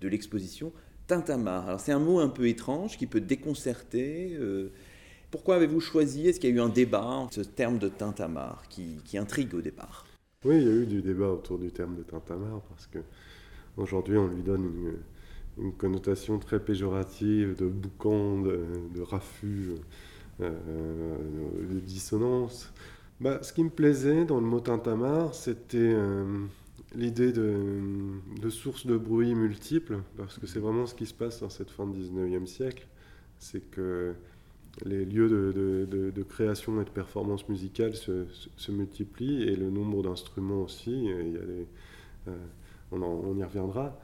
[0.00, 0.72] de l'exposition,
[1.08, 1.66] Tintamarre.
[1.66, 4.36] Alors c'est un mot un peu étrange qui peut déconcerter.
[4.38, 4.70] Euh,
[5.32, 9.18] pourquoi avez-vous choisi Est-ce qu'il y a eu un débat ce terme de tintamarre qui
[9.18, 10.06] intrigue au départ?
[10.44, 12.98] Oui, il y a eu du débat autour du terme de tintamarre parce que
[13.76, 14.64] aujourd'hui on lui donne
[15.56, 18.60] une, connotation très péjorative de boucan, de,
[18.92, 19.74] de raffut,
[20.40, 21.16] euh,
[21.70, 22.72] de dissonance.
[23.20, 26.44] Bah, ce qui me plaisait dans le mot tintamarre, c'était euh,
[26.96, 31.50] l'idée de, sources de bruit multiples, parce que c'est vraiment ce qui se passe dans
[31.50, 32.86] cette fin du 19e siècle.
[33.38, 34.14] C'est que
[34.84, 38.26] les lieux de, création et de performance musicale se,
[38.70, 41.04] multiplient et le nombre d'instruments aussi.
[41.04, 41.40] Il
[42.28, 42.32] euh,
[42.90, 43.98] on, y reviendra.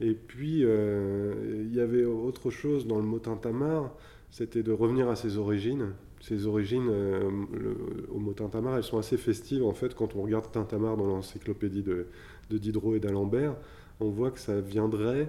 [0.00, 3.92] Et puis, euh, il y avait autre chose dans le mot tintamarre,
[4.30, 5.92] c'était de revenir à ses origines.
[6.20, 7.30] Ses origines euh,
[8.10, 9.94] au mot tintamarre, elles sont assez festives en fait.
[9.94, 12.06] Quand on regarde tintamarre dans l'encyclopédie de,
[12.50, 13.56] de Diderot et d'Alembert,
[14.00, 15.28] on voit que ça viendrait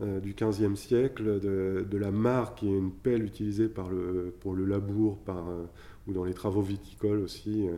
[0.00, 5.18] du XVe siècle, de, la mare, qui est une pelle utilisée le, pour le labour
[5.28, 5.64] euh,
[6.06, 7.68] ou dans les travaux viticoles aussi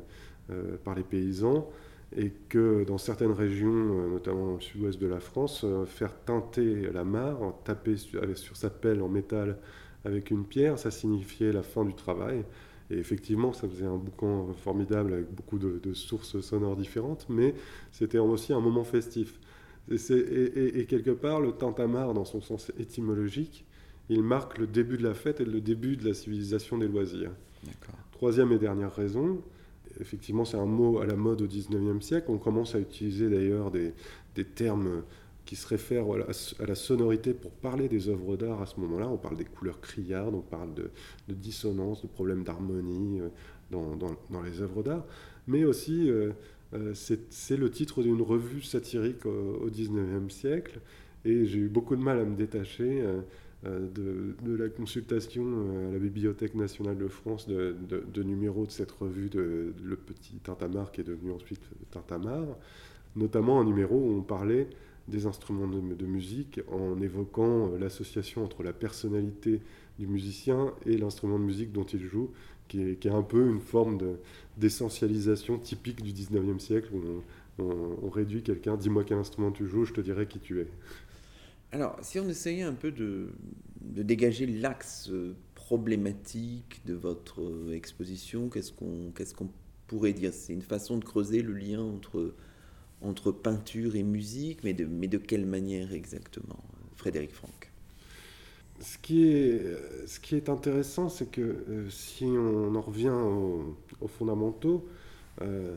[0.51, 1.69] euh, par les paysans,
[2.17, 7.39] et que dans certaines régions, notamment au sud-ouest de la France, faire teinter la mare,
[7.65, 9.57] taper sur, sur sa pelle en métal
[10.05, 12.45] avec une pierre, ça signifiait la fin du travail.
[12.91, 17.55] Et effectivement, ça faisait un boucan formidable avec beaucoup de, de sources sonores différentes, mais
[17.91, 19.39] c'était aussi un moment festif.
[19.91, 23.65] Et, quelque part, le tintamarre, dans son sens étymologique,
[24.09, 27.33] il marque le début de la fête et le début de la civilisation des loisirs.
[28.13, 29.43] Troisième et dernière raison,
[30.01, 32.27] effectivement, c'est un mot à la mode au 19e siècle.
[32.29, 33.93] On commence à utiliser d'ailleurs des,
[34.45, 35.03] termes
[35.45, 36.05] qui se réfère
[36.61, 39.09] à la sonorité pour parler des œuvres d'art à ce moment-là.
[39.09, 40.91] On parle des couleurs criardes, on parle de,
[41.29, 43.29] dissonance, de problèmes d'harmonie euh,
[43.71, 45.05] dans, les œuvres d'art.
[45.49, 46.33] Mais aussi, euh,
[46.95, 50.81] c'est le titre d'une revue satirique au XIXe siècle.
[51.25, 53.05] Et j'ai eu beaucoup de mal à me détacher
[53.65, 55.45] de, la consultation
[55.89, 60.93] à la Bibliothèque nationale de France de, numéros de cette revue de Le Petit Tintamarre,
[60.93, 62.57] qui est devenu ensuite Tintamarre,
[63.17, 64.69] notamment un numéro où on parlait
[65.09, 69.61] des instruments de, musique en évoquant euh, l'association entre la personnalité
[69.99, 72.31] du musicien et l'instrument de musique dont il joue,
[72.73, 73.99] qui est, un peu une forme
[74.57, 77.23] d'essentialisation typique du 19e siècle, où
[77.63, 80.69] on, réduit quelqu'un, dis-moi quel instrument tu joues, je te dirai qui tu es.
[81.71, 83.29] Alors, si on essayait un peu de,
[83.81, 89.51] dégager l'axe euh, problématique de votre euh, exposition, qu'est-ce qu'on
[89.87, 90.33] pourrait dire?
[90.33, 91.83] C'est une façon de creuser le lien
[93.03, 96.63] entre peinture et musique, mais de, mais de quelle manière exactement,
[96.95, 97.72] Frédéric Franck?
[98.83, 99.25] Ce qui,
[100.37, 104.89] est, intéressant, c'est que euh, si on en revient aux, fondamentaux,
[105.41, 105.77] euh,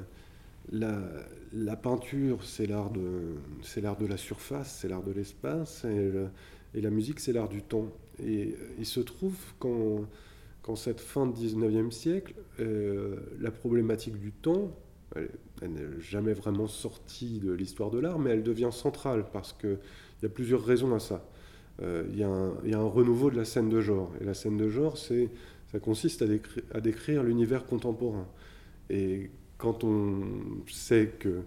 [0.72, 7.32] la, peinture, c'est l'art de, la surface, c'est l'art de l'espace, et, la musique, c'est
[7.32, 7.88] l'art du temps.
[8.24, 14.72] Et il se trouve qu'en, cette fin du 19e siècle, euh, la problématique du temps,
[15.16, 15.30] elle,
[15.72, 19.78] n'est jamais vraiment sortie de l'histoire de l'art, mais elle devient centrale parce qu'il
[20.24, 21.24] y a plusieurs raisons à ça.
[21.82, 24.12] Euh, il, y a un, renouveau de la scène de genre.
[24.22, 25.30] Et la scène de genre, c'est,
[25.72, 26.24] ça consiste
[26.72, 28.28] à, décrire, l'univers contemporain.
[28.90, 30.24] Et quand on
[30.68, 31.42] sait que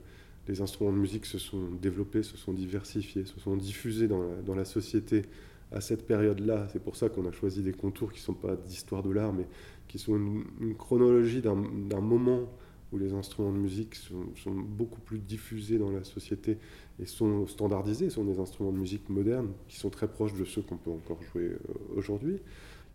[0.49, 4.43] les instruments de musique se sont développés, se sont diversifiés, se sont diffusés dans la,
[4.43, 5.25] dans la société
[5.73, 8.57] à cette période-là, c'est pour ça qu'on a choisi des contours qui ne sont pas
[8.57, 9.47] d'histoire de l'art, mais
[9.87, 12.49] qui sont une, chronologie d'un moment
[12.93, 16.59] où les instruments de musique sont, beaucoup plus diffusés dans la société
[17.01, 20.63] et sont standardisés, sont des instruments de musique modernes qui sont très proches de ceux
[20.63, 21.59] qu'on peut encore jouer euh,
[21.97, 22.39] aujourd'hui.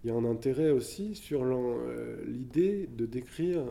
[0.03, 3.63] Il y a un intérêt aussi sur euh, l'idée de décrire,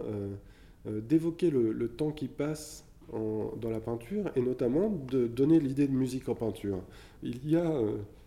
[0.87, 5.93] euh, d'évoquer le, temps qui passe dans la peinture et notamment de donner l'idée de
[5.93, 6.81] musique en peinture.
[7.23, 7.71] Il y a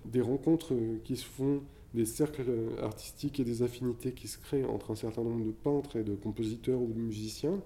[0.06, 1.62] des rencontres qui se font
[1.96, 2.52] des cercles
[2.84, 6.14] artistiques et des affinités qui se créent entre un certain nombre de peintres et de
[6.14, 7.60] compositeurs ou de musiciens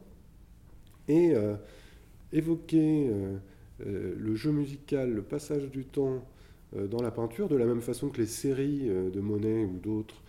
[1.09, 1.55] et euh,
[2.31, 3.37] évoquer euh,
[3.85, 6.23] euh, le jeu musical, le passage du temps
[6.91, 10.21] dans la peinture, de la même façon que les séries de Monet ou d'autres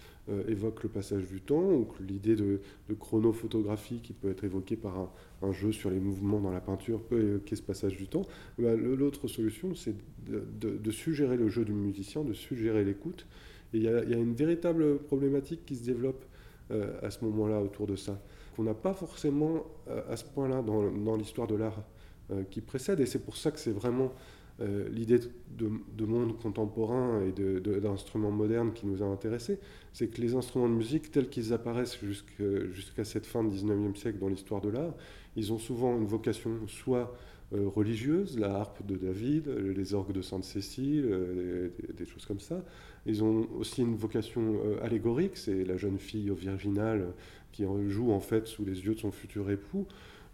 [0.49, 2.61] évoquent le passage du temps, ou l'idée de,
[2.99, 5.11] chronophotographie qui peut être évoquée par
[5.43, 8.25] un, jeu sur les mouvements dans la peinture peut évoquer ce passage du temps.
[8.59, 9.95] Bah, l'autre solution, c'est
[10.31, 13.27] de, suggérer le jeu du musicien, de suggérer l'écoute.
[13.75, 16.25] Et il y, a une véritable problématique qui se développe
[16.71, 18.19] à ce moment-là autour de ça
[18.55, 21.83] qu'on n'a pas forcément euh, à ce point-là dans, l'histoire de l'art
[22.31, 23.01] euh, qui précède.
[23.01, 24.13] Et c'est pour ça que c'est vraiment
[24.61, 25.21] euh, l'idée
[25.57, 27.33] de, monde contemporain et
[27.81, 29.59] d'instruments modernes qui nous a intéressés.
[29.93, 34.19] C'est que les instruments de musique, tels qu'ils apparaissent jusqu'à cette fin du 19e siècle
[34.19, 34.95] dans l'histoire de l'art,
[35.37, 37.15] ils ont souvent une vocation soit
[37.53, 42.63] religieuse, la harpe de David, les orgues de Sainte-Cécile, des, choses comme ça.
[43.07, 47.09] Ils ont aussi une vocation allégorique, c'est la jeune fille au virginal
[47.53, 49.87] qui joue en fait sous les yeux de son futur époux.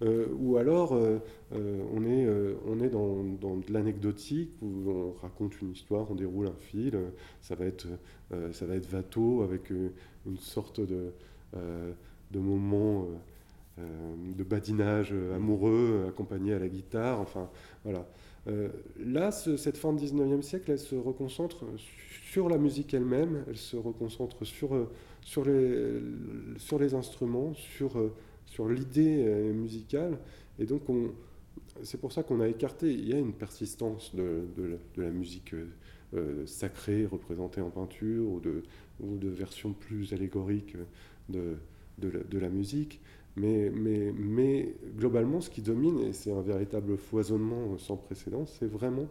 [0.02, 1.18] Euh, ou alors euh,
[1.54, 2.28] euh, on est,
[2.66, 6.98] on est dans, de l'anecdotique où on raconte une histoire, on déroule un fil,
[7.40, 7.86] ça va être,
[8.52, 11.12] ça va être Watteau avec une sorte de,
[11.54, 13.06] de moment
[13.78, 17.48] de badinage amoureux accompagné à la guitare, enfin
[17.84, 18.06] voilà.
[18.98, 21.64] là, cette fin du 19e siècle, elle se reconcentre
[22.30, 24.88] sur la musique elle-même, elle se reconcentre sur
[25.26, 25.44] sur
[26.78, 28.14] les, instruments, sur, euh,
[28.46, 30.18] sur l'idée euh, musicale.
[30.60, 30.82] Et donc,
[31.82, 32.92] c'est pour ça qu'on a écarté.
[32.92, 35.52] Il y a une persistance de, de, la, musique
[36.14, 38.62] euh, sacrée représentée en peinture ou de,
[39.00, 40.76] ou de versions plus allégoriques
[41.28, 41.56] de,
[41.98, 43.00] de la, musique.
[43.34, 48.70] Mais, mais, mais, globalement, ce qui domine, et c'est un véritable foisonnement sans précédent, c'est
[48.70, 49.08] vraiment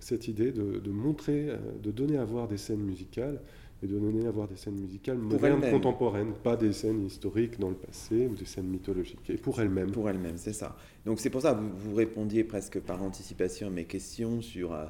[0.00, 1.50] cette idée de, de, montrer,
[1.82, 3.40] de donner à voir des scènes musicales
[3.84, 7.68] et de donner à voir des scènes musicales modernes, contemporaines, pas des scènes historiques dans
[7.68, 9.90] le passé ou des scènes mythologiques, et pour elles-mêmes.
[9.90, 10.76] Pour elles-mêmes, c'est ça.
[11.04, 14.72] Donc c'est pour ça que vous, vous, répondiez presque par anticipation à mes questions sur,
[14.72, 14.86] euh,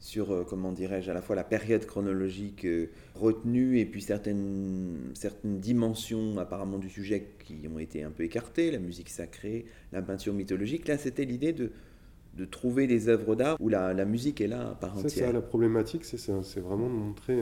[0.00, 5.10] sur euh, comment dirais-je, à la fois la période chronologique euh, retenue et puis certaines,
[5.14, 10.00] certaines dimensions apparemment du sujet qui ont été un peu écartées, la musique sacrée, la
[10.00, 10.88] peinture mythologique.
[10.88, 11.70] Là, c'était l'idée de
[12.36, 15.10] de trouver des œuvres d'art où la, la, musique est là par entière.
[15.10, 17.36] C'est ça, la problématique, c'est vraiment de montrer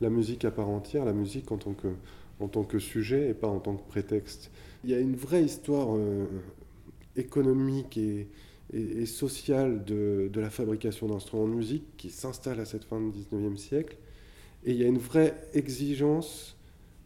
[0.00, 1.88] la musique à part entière, la musique en tant que,
[2.40, 4.50] en tant que sujet et pas en tant que prétexte.
[4.84, 6.26] Il y a une vraie histoire euh,
[7.16, 8.28] économique et,
[8.72, 13.10] et, sociale de, de, la fabrication d'instruments de musique qui s'installe à cette fin du
[13.10, 13.96] 19e siècle.
[14.64, 16.56] Et il y a une vraie exigence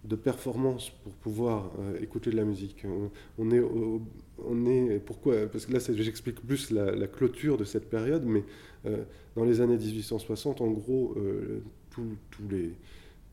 [0.04, 2.86] de performance pour pouvoir euh, écouter de la musique.
[3.38, 8.24] On, est, on est, pourquoi Parce que là, j'explique plus la, clôture de cette période,
[8.24, 8.42] mais
[8.86, 9.04] euh,
[9.36, 11.14] dans les années 1860, en gros,
[11.90, 12.04] tous
[12.50, 12.72] les,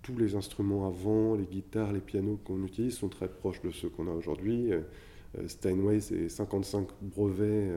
[0.02, 3.90] tous les instruments avant, les guitares, les pianos qu'on utilise sont très proches de ceux
[3.90, 4.72] qu'on a aujourd'hui.
[5.48, 7.72] Steinway, c'est 55 brevets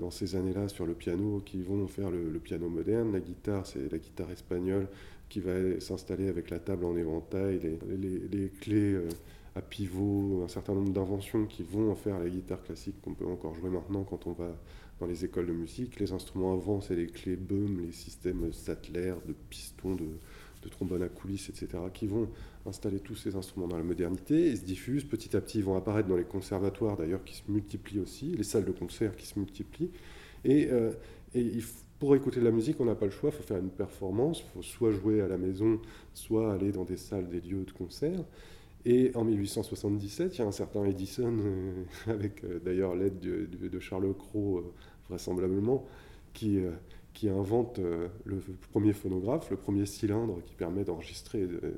[0.00, 3.12] dans ces années-là sur le piano qui vont faire le, piano moderne.
[3.12, 4.88] La guitare, c'est la guitare espagnole
[5.30, 9.08] qui va s'installer avec la table en éventail, les, clés euh,
[9.54, 13.26] à pivot, un certain nombre d'inventions qui vont en faire la guitare classique qu'on peut
[13.26, 14.56] encore jouer maintenant quand on va
[15.00, 15.98] dans les écoles de musique.
[15.98, 20.06] Les instruments avant, c'est les clés Böhm, les systèmes Sattler, de pistons, de,
[20.62, 22.28] de trombone à coulisses, etc., qui vont
[22.66, 25.04] installer tous ces instruments dans la modernité et se diffusent.
[25.04, 28.44] Petit à petit, ils vont apparaître dans les conservatoires, d'ailleurs, qui se multiplient aussi, les
[28.44, 29.90] salles de concert qui se multiplient.
[30.44, 30.92] Et, euh,
[31.34, 31.50] et
[31.98, 34.40] pour écouter de la musique, on n'a pas le choix, il faut faire une performance,
[34.40, 35.80] il faut soit jouer à la maison,
[36.14, 38.24] soit aller dans des salles, des lieux de concert.
[38.86, 43.78] Et en 1877, il y a un certain Edison, euh, avec euh, d'ailleurs l'aide de,
[43.78, 44.72] Charles Cros,
[45.10, 45.86] vraisemblablement,
[46.32, 46.60] qui,
[47.12, 47.80] qui invente
[48.24, 51.74] le premier phonographe, le premier cylindre qui permet d'enregistrer, de,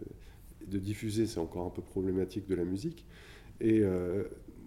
[0.67, 3.05] de, diffuser, c'est encore un peu problématique de la musique.
[3.61, 3.83] Et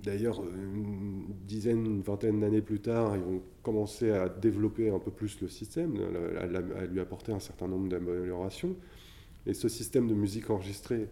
[0.06, 5.10] D'ailleurs, une dizaine, une vingtaine d'années plus tard, ils vont commencer à développer un peu
[5.10, 5.98] plus le système,
[6.40, 8.76] à, lui apporter un certain nombre d'améliorations.
[9.48, 11.08] Et ce système de musique enregistrée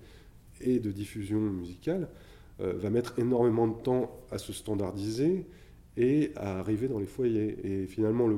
[0.61, 2.07] et de diffusion musicale
[2.59, 5.47] euh, va mettre énormément de temps à se standardiser
[5.97, 7.57] et à arriver dans les foyers.
[7.63, 8.37] Et finalement, le,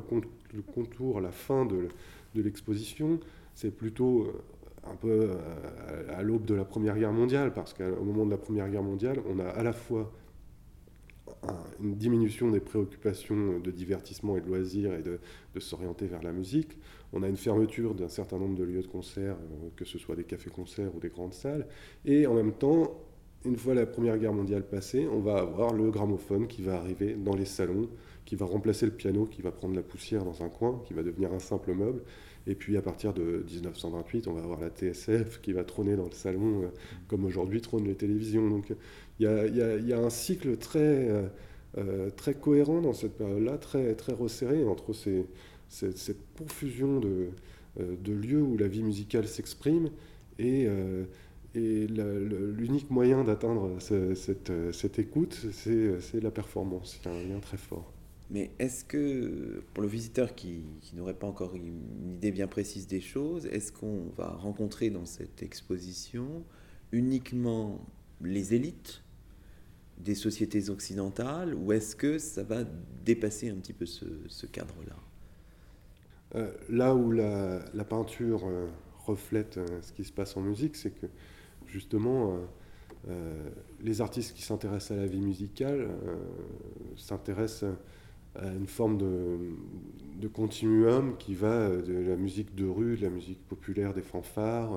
[0.62, 1.88] contour, la fin de,
[2.36, 3.20] l'exposition,
[3.54, 4.44] c'est plutôt euh,
[4.92, 8.38] un peu euh, à l'aube de la Première Guerre mondiale, parce qu'au moment de la
[8.38, 10.12] Première Guerre mondiale, on a à la fois
[11.82, 15.20] une diminution des préoccupations de divertissement et de loisirs et de,
[15.60, 16.78] s'orienter vers la musique.
[17.14, 20.16] On a une fermeture d'un certain nombre de lieux de concert, euh, que ce soit
[20.16, 21.66] des cafés-concerts ou des grandes salles.
[22.04, 23.00] Et en même temps,
[23.46, 27.16] une fois la Première Guerre mondiale passée, on va avoir le gramophone qui va arriver
[27.16, 27.90] dans les salons,
[28.26, 31.04] qui va remplacer le piano, qui va prendre la poussière dans un coin, qui va
[31.04, 32.02] devenir un simple meuble.
[32.48, 36.06] Et puis à partir de 1928, on va avoir la TSF qui va trôner dans
[36.06, 36.68] le salon, euh,
[37.08, 38.48] comme aujourd'hui trônent les télévisions.
[38.50, 38.74] Donc
[39.20, 41.28] il y, a, un cycle très, euh,
[41.78, 46.18] euh, très cohérent dans cette période-là, très, très resserré entre cette
[46.50, 47.32] euh,
[47.78, 49.90] de, lieux où la vie musicale s'exprime
[50.38, 50.68] et,
[51.56, 57.00] et l'unique moyen d'atteindre cette, cette, écoute, c'est la performance.
[57.04, 57.92] Il y a un lien très fort.
[58.32, 62.88] Mais est-ce que, pour le visiteur qui, qui n'aurait pas encore une idée bien précise
[62.88, 66.44] des choses, est-ce qu'on va rencontrer dans cette exposition
[66.92, 67.86] uniquement
[68.22, 69.04] les élites
[69.98, 72.64] des sociétés occidentales ou est-ce que ça va
[73.06, 74.96] dépasser un petit peu ce, cadre-là?
[76.36, 78.68] Euh, Là où la, peinture euh,
[79.06, 81.08] reflète euh, ce qui se passe en musique, c'est que
[81.76, 82.38] justement,
[83.84, 85.90] les artistes qui s'intéressent à la vie musicale
[86.96, 87.70] s'intéressent
[88.36, 89.38] à une forme de,
[90.22, 94.72] de, continuum qui va de la musique de rue, de la musique populaire des fanfares,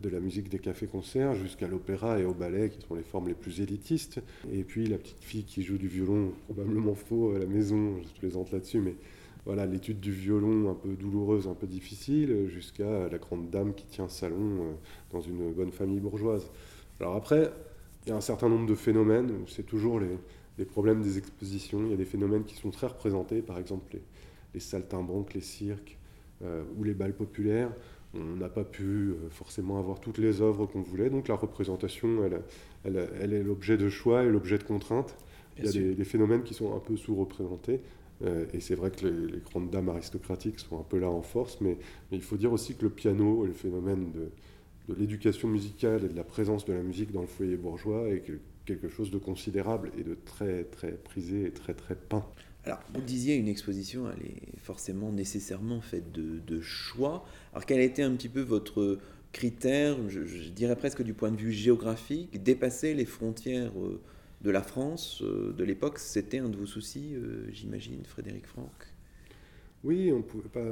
[0.00, 3.34] de la musique des cafés-concerts jusqu'à l'opéra et au ballet, qui sont les formes les
[3.34, 4.20] plus élitistes.
[4.52, 8.20] Et puis la petite fille qui joue du violon, probablement faux à la maison, je
[8.20, 8.94] plaisante là-dessus, mais
[9.46, 13.86] voilà, l'étude du violon un peu douloureuse, un peu difficile, jusqu'à la grande dame qui
[13.86, 14.72] tient salon euh,
[15.12, 16.50] dans une bonne famille bourgeoise.
[17.00, 17.52] Alors après,
[18.04, 21.90] il y a un certain nombre de phénomènes, c'est toujours les, problèmes des expositions, il
[21.90, 24.02] y a des phénomènes qui sont très représentés, par exemple les,
[24.54, 25.96] les saltimbanques, les cirques
[26.42, 27.70] euh, ou les balles populaires.
[28.14, 32.24] On n'a pas pu euh, forcément avoir toutes les œuvres qu'on voulait, donc la représentation,
[32.24, 32.42] elle,
[33.20, 35.14] elle, est l'objet de choix et l'objet de contraintes.
[35.58, 37.80] Il y a des, phénomènes qui sont un peu sous-représentés.
[38.24, 41.60] Euh, et c'est vrai que les, grandes dames aristocratiques sont un peu là en force,
[41.60, 41.78] mais,
[42.12, 44.30] il faut dire aussi que le piano et le phénomène de,
[44.94, 48.22] l'éducation musicale et de la présence de la musique dans le foyer bourgeois est
[48.64, 52.24] quelque chose de considérable et de très très prisé et très très peint.
[52.64, 57.24] Alors, vous disiez, une exposition, elle est forcément nécessairement faite de, choix.
[57.52, 58.98] Alors, quel a été un petit peu votre
[59.32, 64.00] critère, je, dirais presque du point de vue géographique, dépasser les frontières euh,
[64.42, 68.72] de la France euh, de l'époque C'était un de vos soucis, euh, j'imagine, Frédéric Franck?
[69.84, 70.64] Oui, on pouvait pas...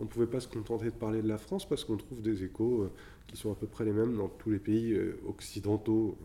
[0.00, 2.42] On ne pouvait pas se contenter de parler de la France parce qu'on trouve des
[2.42, 2.90] échos
[3.28, 4.98] qui sont à peu près les mêmes dans tous les pays
[5.28, 6.18] occidentaux,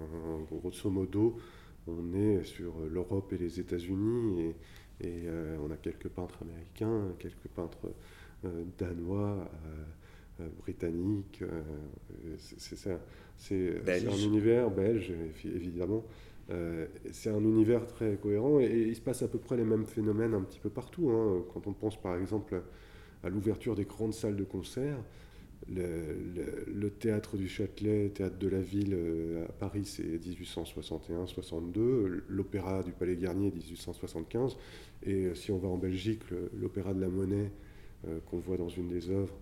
[0.49, 1.37] grosso modo
[1.87, 4.53] on est sur l'Europe et les États-Unis
[5.01, 7.91] et, euh, on a quelques peintres américains, quelques peintres
[8.45, 9.49] euh, danois,
[10.39, 11.43] euh, britanniques.
[12.37, 15.11] c'est un univers belge,
[15.45, 16.03] évidemment.
[17.11, 20.33] C'est un univers très cohérent et, il se passe à peu près les mêmes phénomènes
[20.33, 21.09] un petit peu partout.
[21.09, 21.43] Hein.
[21.53, 22.61] Quand on pense par exemple
[23.23, 24.97] à l'ouverture des grandes salles de concert,
[25.69, 32.91] le, théâtre du Châtelet, théâtre de la ville euh, à Paris, c'est 1861-62, l'opéra du
[32.91, 34.57] Palais Garnier, 1875,
[35.03, 36.21] et euh, si on va en Belgique,
[36.53, 37.51] l'opéra de la Monnaie,
[38.07, 39.37] euh, qu'on voit dans une des œuvres,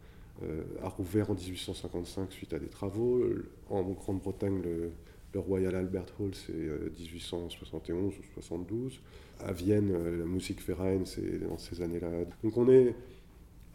[0.84, 3.24] a rouvert en 1855 suite à des travaux.
[3.70, 4.91] En Grande-Bretagne, le,
[5.39, 8.99] Royal Albert Hall, c'est 1871 ou 72.
[9.39, 12.09] À Vienne, la Musikverein, c'est dans ces années-là.
[12.43, 12.95] Donc on est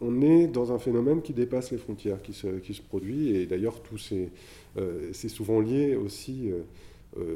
[0.01, 3.45] on est dans un phénomène qui dépasse les frontières, qui se, qui se produit, et
[3.45, 3.97] d'ailleurs, tout
[4.77, 6.63] euh, c'est souvent lié aussi euh,
[7.17, 7.35] euh,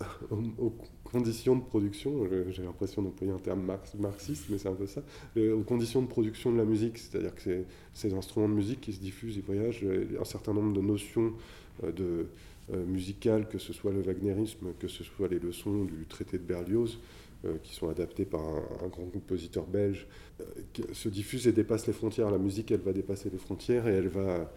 [0.58, 0.72] aux,
[1.04, 3.62] conditions de production, j'ai l'impression d'employer un terme
[3.98, 5.00] marxiste, mais c'est un peu ça,
[5.38, 7.62] aux conditions de production de la musique, c'est-à-dire que
[7.94, 9.86] ces instruments de musique qui se diffusent, ils voyagent,
[10.20, 11.32] un certain nombre de notions
[11.82, 12.26] de,
[12.86, 16.98] musicales, que ce soit le wagnérisme, que ce soit les leçons du traité de Berlioz,
[17.44, 20.08] euh, qui sont adaptés par un, grand compositeur belge,
[20.40, 20.44] euh,
[20.92, 22.32] se diffusent et dépassent les frontières.
[22.32, 24.52] La musique, elle va dépasser les frontières et elle va,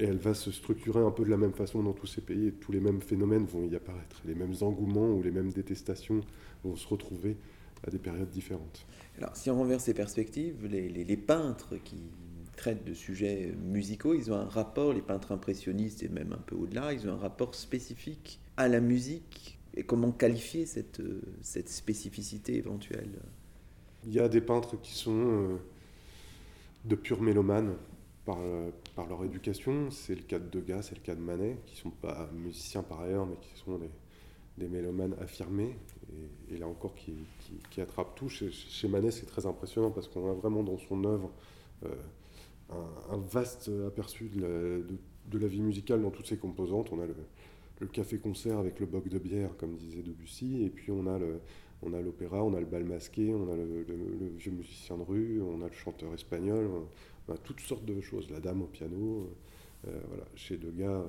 [0.00, 2.48] et elle va se structurer un peu de la même façon dans tous ces pays.
[2.48, 4.22] Et tous les mêmes phénomènes vont y apparaître.
[4.24, 6.20] Les mêmes engouements ou les mêmes détestations
[6.64, 7.36] vont se retrouver
[7.86, 8.86] à des périodes différentes.
[9.18, 12.10] Alors, si on renverse ces perspectives, les, les peintres qui
[12.56, 16.56] traitent de sujets musicaux, ils ont un rapport, les peintres impressionnistes et même un peu
[16.56, 21.68] au-delà, ils ont un rapport spécifique à la musique et comment qualifier cette, euh, cette
[21.68, 23.10] spécificité éventuelle?
[24.06, 25.56] Il y a des peintres qui sont euh,
[26.86, 27.74] de purs mélomanes
[28.24, 29.90] par, euh, par leur éducation.
[29.90, 32.82] C'est le cas de Degas, c'est le cas de Manet, qui ne sont pas musiciens
[32.82, 35.76] par ailleurs, mais qui sont des, mélomanes affirmés.
[36.50, 37.14] Et, là encore, qui,
[37.70, 38.30] qui, attrapent tout.
[38.30, 41.30] Chez, Manet, c'est très impressionnant parce qu'on a vraiment dans son œuvre
[42.70, 46.88] un, vaste aperçu de la, de la, vie musicale dans toutes ses composantes.
[46.92, 47.14] On a le,
[47.80, 51.40] le café-concert avec le boc de bière, comme disait Debussy, et puis on a le,
[51.82, 53.84] on a l'opéra, on a le bal masqué, on a le,
[54.36, 56.70] vieux musicien de rue, on a le chanteur espagnol,
[57.28, 59.30] on a toutes sortes de choses, la dame au piano.
[59.86, 60.24] Euh, voilà.
[60.34, 61.04] Chez Degas,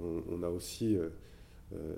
[0.00, 1.10] on, on a aussi euh,
[1.74, 1.94] euh,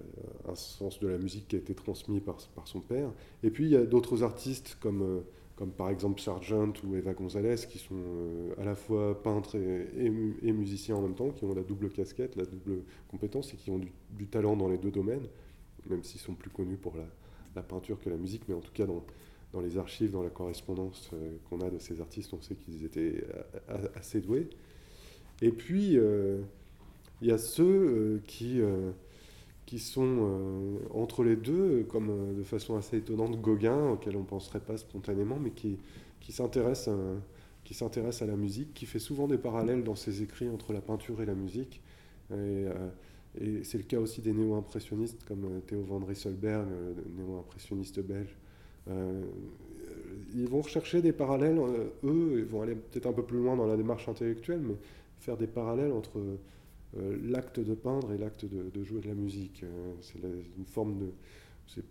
[0.49, 3.13] un sens de la musique qui a été transmis par, par son père.
[3.43, 5.23] Et puis il y a d'autres artistes comme
[5.61, 10.09] comme par exemple Sargent ou Eva Gonzalez, qui sont euh, à la fois peintres et,
[10.53, 13.79] musiciens en même temps, qui ont la double casquette, la double compétence et qui ont
[13.79, 15.27] du, talent dans les deux domaines,
[15.85, 16.95] même s'ils sont plus connus pour
[17.55, 19.05] la, peinture que la musique, mais en tout cas dans,
[19.53, 22.87] dans les archives, dans la correspondance euh, qu'on a de ces artistes, on sait qu'ils
[22.87, 23.23] étaient
[23.69, 24.49] euh, assez doués.
[25.43, 25.99] Et puis,
[27.21, 28.63] il y a ceux qui
[29.71, 34.23] qui sont euh, entre les deux, comme euh, de façon assez étonnante, Gauguin, auquel on
[34.23, 35.79] ne penserait pas spontanément, mais qui,
[36.19, 40.73] qui s'intéresse à, à, la musique, qui fait souvent des parallèles dans ses écrits entre
[40.73, 41.83] la peinture et la musique.
[42.33, 42.73] Et, euh,
[43.63, 46.67] c'est le cas aussi des néo-impressionnistes comme Theo van Rysselberg,
[47.17, 48.37] néo-impressionniste belge.
[50.35, 51.61] ils vont rechercher des parallèles,
[52.03, 54.75] eux, ils vont aller peut-être un peu plus loin dans la démarche intellectuelle, mais
[55.21, 56.19] faire des parallèles entre
[56.95, 59.63] l'acte de peindre et l'acte de, jouer de la musique.
[59.63, 60.19] Euh, c'est
[60.59, 61.13] une forme de.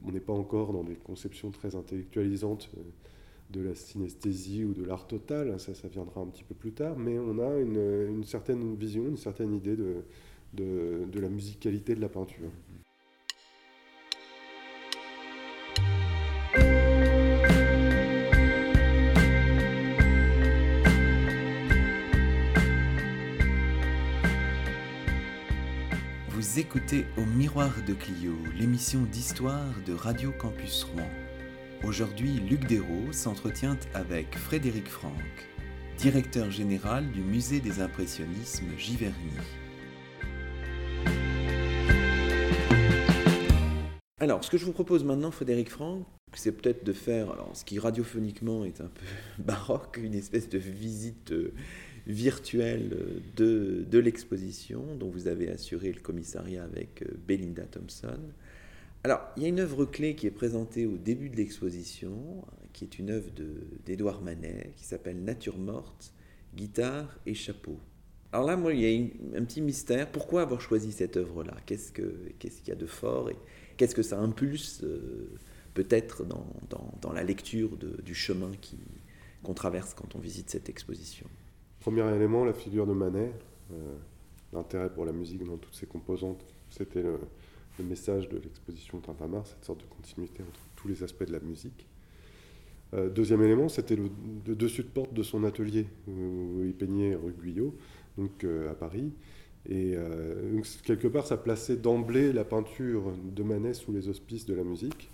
[0.06, 2.82] on n'est pas encore dans des conceptions très intellectualisantes euh,
[3.52, 7.00] de la synesthésie ou de l'art total, ça, ça viendra un petit peu plus tard,
[7.00, 10.04] mais on a une, certaine vision, une certaine idée de,
[10.54, 12.52] de la musicalité de la peinture.
[26.60, 31.08] Écoutez Au Miroir de Clio, l'émission d'histoire de Radio Campus Rouen.
[31.86, 35.14] Aujourd'hui, Luc Dérault s'entretient avec Frédéric Franck,
[35.98, 39.14] directeur général du Musée des Impressionnismes Giverny.
[44.20, 47.64] Alors, ce que je vous propose maintenant, Frédéric Franck, c'est peut-être de faire, alors, ce
[47.64, 49.06] qui radiophoniquement est un peu
[49.44, 51.54] baroque, une espèce de visite euh,
[52.10, 58.20] virtuelle de, de l'exposition dont vous avez assuré le commissariat avec euh, Belinda Thompson.
[59.04, 62.44] Alors, il y a une œuvre clé qui est présentée au début de l'exposition,
[62.74, 63.30] qui est une œuvre
[63.86, 66.12] d'Édouard Manet, qui s'appelle Nature morte,
[66.56, 67.78] guitare et chapeau.
[68.32, 70.12] Alors là, moi, il y a un petit mystère.
[70.12, 71.56] Pourquoi avoir choisi cette œuvre-là?
[71.66, 73.36] Qu'est-ce qu'il y a de fort et
[73.78, 75.30] qu'est-ce que ça impulse euh,
[75.76, 76.46] peut-être dans,
[77.02, 78.52] dans, la lecture du chemin
[79.44, 81.28] qu'on traverse quand on visite cette exposition?
[81.80, 83.32] Premier élément, la figure de Manet,
[83.72, 83.96] euh,
[84.52, 87.20] l'intérêt pour la musique dans toutes ses composantes, c'était le,
[87.82, 91.88] message de l'exposition Tintamarre, cette sorte de continuité entre tous les aspects de la musique.
[92.94, 94.10] Euh, deuxième élément, c'était le,
[94.54, 97.74] dessus de porte de son atelier, où, il peignait rue Guyot,
[98.18, 99.14] donc euh, à Paris.
[99.70, 99.96] Et
[100.84, 105.12] quelque part, ça plaçait d'emblée la peinture de Manet sous les auspices de la musique.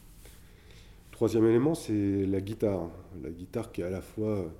[1.11, 2.89] Troisième élément, c'est la guitare.
[3.21, 4.51] La guitare qui est à la fois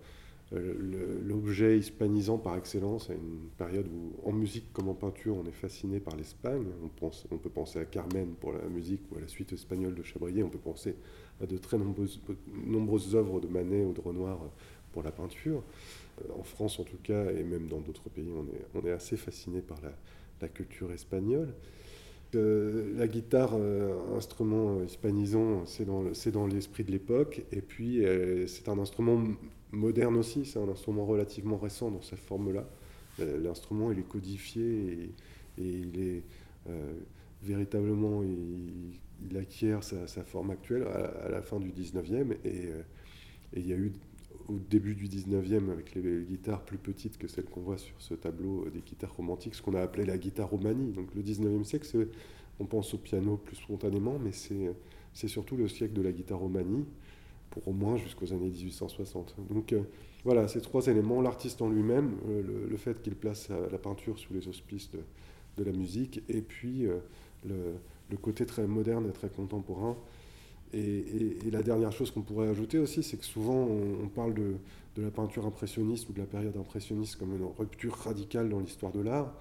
[0.52, 5.52] l'objet hispanisant par excellence à une période où, en musique comme en peinture, on est
[5.52, 6.66] fasciné par l'Espagne.
[6.84, 10.04] On, on peut penser à Carmen pour la musique ou à la suite espagnole de
[10.04, 10.43] Chabrier.
[10.43, 10.96] On peut penser
[11.41, 12.22] à de très nombreuses,
[12.66, 14.39] nombreuses œuvres de Manet ou de Renoir
[14.93, 15.64] pour la peinture.
[16.22, 18.91] Euh, en France, en tout cas, et même dans d'autres pays, on est, on est
[18.91, 19.91] assez fasciné par la,
[20.41, 21.54] la culture espagnole.
[22.36, 23.56] Euh, la guitare,
[24.16, 25.86] instrument hispanisant, c'est
[26.32, 27.43] dans l'esprit de l'époque.
[27.52, 28.04] Et puis,
[28.48, 29.24] c'est un instrument
[29.72, 32.68] moderne aussi, c'est un instrument relativement récent dans cette forme-là.
[33.20, 35.11] Euh, l'instrument, il est codifié
[35.57, 36.24] et, il est
[36.70, 36.93] euh,
[37.43, 42.36] véritablement, il, acquiert sa, forme actuelle à, la fin du 19e.
[42.45, 42.82] Euh,
[43.53, 43.93] et, il y a eu
[44.47, 48.13] au début du 19e, avec les, guitares plus petites que celles qu'on voit sur ce
[48.13, 50.91] tableau, des guitares romantiques, ce qu'on a appelé la guitare romanie.
[50.91, 52.07] Donc le 19e siècle,
[52.59, 56.86] on pense au piano plus spontanément, mais c'est surtout le siècle de la guitare romanie
[57.56, 59.36] pour au moins jusqu'aux années 1860.
[59.49, 59.82] Donc euh,
[60.26, 64.34] voilà, ces trois éléments, l'artiste en lui-même, euh, le, fait qu'il place la peinture sous
[64.34, 66.97] les auspices de, la musique, et puis euh,
[67.47, 69.95] le, côté très moderne et très contemporain.
[70.74, 73.68] Et, la dernière chose qu'on pourrait ajouter aussi, c'est que souvent
[74.03, 74.56] on, parle de,
[74.97, 79.01] la peinture impressionniste ou de la période impressionniste comme une rupture radicale dans l'histoire de
[79.01, 79.34] l'art.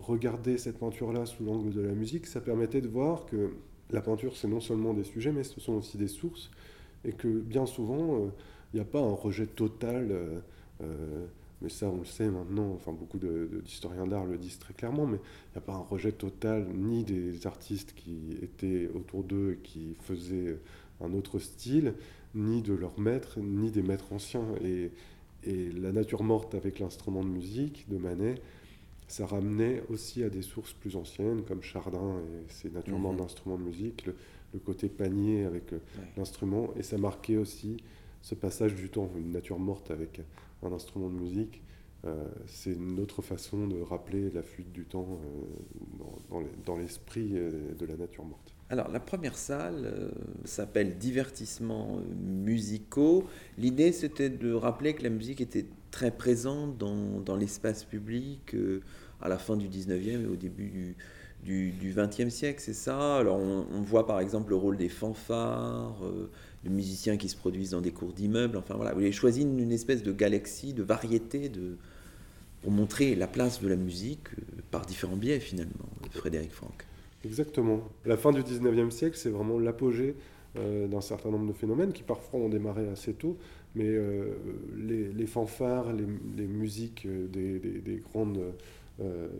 [0.00, 3.50] regarder cette peinture-là sous l'angle de la musique, ça permettait de voir que
[3.90, 6.50] la peinture, c'est non seulement des sujets, mais ce sont aussi des sources
[7.04, 8.30] et que bien souvent, il euh,
[8.74, 10.40] n'y a pas un rejet total, euh,
[10.82, 11.26] euh,
[11.62, 15.16] mais ça on le sait maintenant, enfin beaucoup d'historiens d'art le disent très clairement, mais
[15.18, 19.62] il n'y a pas un rejet total ni des artistes qui étaient autour d'eux et
[19.62, 20.58] qui faisaient
[21.00, 21.94] un autre style,
[22.34, 24.46] ni de leurs maîtres, ni des maîtres anciens.
[24.62, 24.90] Et,
[25.44, 28.36] et la nature morte avec l'instrument de musique de Manet,
[29.08, 33.22] ça ramenait aussi à des sources plus anciennes, comme Chardin et ses natures mortes mhm.
[33.22, 34.14] d'instruments de musique le
[34.56, 35.78] côté panier avec euh,
[36.16, 36.70] l'instrument.
[36.76, 37.76] Et ça marquait aussi
[38.22, 40.20] ce passage du temps, une nature morte avec
[40.62, 41.62] un instrument de musique.
[42.04, 45.18] Euh, c'est une autre façon de rappeler la fuite du temps
[46.32, 48.54] euh, dans, l'esprit de la nature morte.
[48.70, 50.12] Alors la première salle
[50.44, 53.24] s'appelle Divertissements musicaux.
[53.56, 58.54] L'idée c'était de rappeler que la musique était très présente dans, dans l'espace public
[59.20, 60.96] à la fin du 19e et au début du,
[61.44, 63.16] du XXe siècle, c'est ça?
[63.16, 66.30] Alors on, voit par exemple le rôle des fanfares, euh,
[66.64, 68.56] de musiciens qui se produisent dans des cours d'immeubles.
[68.56, 71.76] Enfin voilà, vous avez choisi une, espèce de galaxie, de variété de,
[72.60, 76.84] pour montrer la place de la musique euh, par différents biais finalement, Frédéric Franck.
[77.24, 77.82] Exactement.
[78.04, 80.14] La fin du XIXe siècle, c'est vraiment l'apogée
[80.56, 83.36] euh, d'un certain nombre de phénomènes qui parfois ont démarré assez tôt,
[83.74, 83.88] mais
[84.76, 88.50] les, fanfares, les, musiques des, des grandes euh,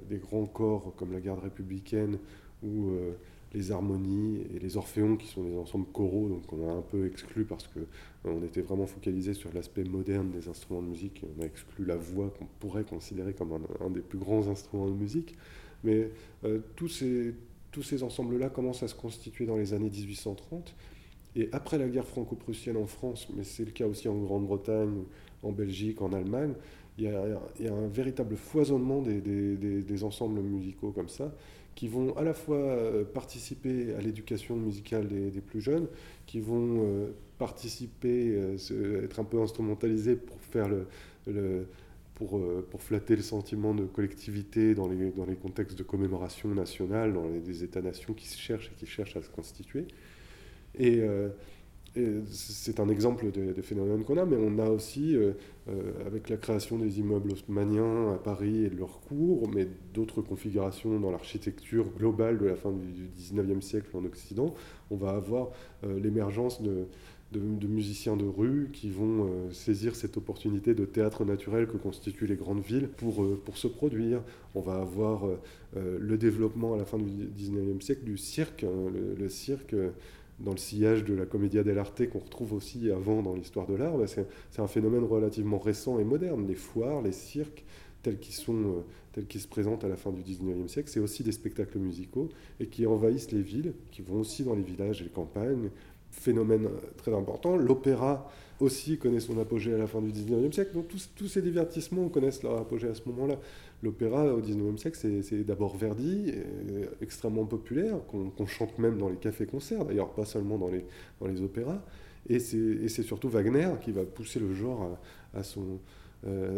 [0.08, 2.18] des grands corps comme la garde républicaine
[2.62, 3.12] ou euh,
[3.54, 7.06] les harmonies et les orphéons qui sont des ensembles choraux, donc on a un peu
[7.06, 7.84] exclu parce que euh,
[8.24, 11.96] on était vraiment focalisé sur l'aspect moderne des instruments de musique, on a exclu la
[11.96, 15.36] voix qu'on pourrait considérer comme un, des plus grands instruments de musique.
[15.84, 16.10] Mais
[16.74, 17.34] tous ces,
[17.70, 20.74] tous ces ensembles-là commencent à se constituer dans les années 1830.
[21.36, 25.04] Et après la guerre franco-prussienne en France, mais c'est le cas aussi en Grande-Bretagne,
[25.44, 26.54] en Belgique, en Allemagne,
[26.98, 31.32] il y, a, un véritable foisonnement des, ensembles musicaux comme ça,
[31.74, 35.86] qui vont à la fois euh, participer à l'éducation musicale des, plus jeunes,
[36.26, 41.68] qui vont euh, participer, euh, être un peu instrumentalisés pour faire le,
[42.16, 47.12] pour, pour, flatter le sentiment de collectivité dans les, dans les contextes de commémoration nationale,
[47.12, 49.86] dans les, des États-nations qui se cherchent et qui cherchent à se constituer.
[50.76, 51.00] Et,
[52.30, 55.32] c'est un exemple des, phénomènes qu'on a, mais on a aussi, euh,
[55.68, 60.22] euh, avec la création des immeubles haussmanniens à Paris et de leurs cours, mais d'autres
[60.22, 64.54] configurations dans l'architecture globale de la fin du, 19e siècle en Occident,
[64.90, 65.50] on va avoir
[65.84, 66.86] euh, l'émergence de,
[67.32, 72.36] de, musiciens de rue qui vont saisir cette opportunité de théâtre naturel que constituent les
[72.36, 74.22] grandes villes pour, pour se produire.
[74.54, 75.26] On va avoir
[75.76, 78.64] le développement à la fin du 19e siècle du cirque.
[78.64, 79.74] Hein, le, cirque
[80.40, 83.96] dans le sillage de la commedia dell'arte qu'on retrouve aussi avant dans l'histoire de l'art,
[83.96, 86.46] bah, c'est un phénomène relativement récent et moderne.
[86.46, 87.64] Les foires, les cirques,
[88.02, 91.22] tels qu'ils sont, euh, tels se présentent à la fin du 19e siècle, c'est aussi
[91.22, 92.28] des spectacles musicaux
[92.60, 95.70] et qui envahissent les villes, qui vont aussi dans les villages et les campagnes.
[96.10, 97.56] Phénomène euh, très important.
[97.56, 98.30] L'opéra
[98.60, 100.72] aussi connaît son apogée à la fin du 19e siècle.
[100.74, 103.36] Donc tous ces divertissements connaissent leur apogée à ce moment-là.
[103.82, 109.16] L'opéra au XIXe siècle, c'est d'abord Verdi, euh, extrêmement populaire, qu'on chante même dans les
[109.16, 111.80] cafés-concerts, d'ailleurs pas seulement dans les, opéras.
[112.28, 114.98] Et c'est surtout Wagner qui va pousser le genre
[115.32, 115.78] à, son,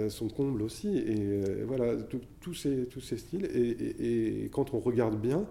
[0.09, 0.97] son comble aussi.
[0.97, 1.95] Et voilà,
[2.41, 3.45] tous ces, styles.
[3.55, 5.47] Et, et, quand on regarde bien,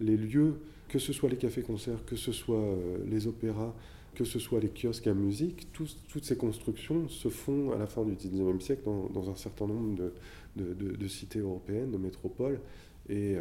[0.00, 3.74] les lieux, que ce soit les cafés-concerts, que ce soit les opéras,
[4.14, 8.04] que ce soit les kiosques à musique, toutes ces constructions se font à la fin
[8.04, 10.12] du 19e siècle dans, un certain nombre de,
[10.56, 12.60] de, cités européennes, de métropoles.
[13.08, 13.36] Et,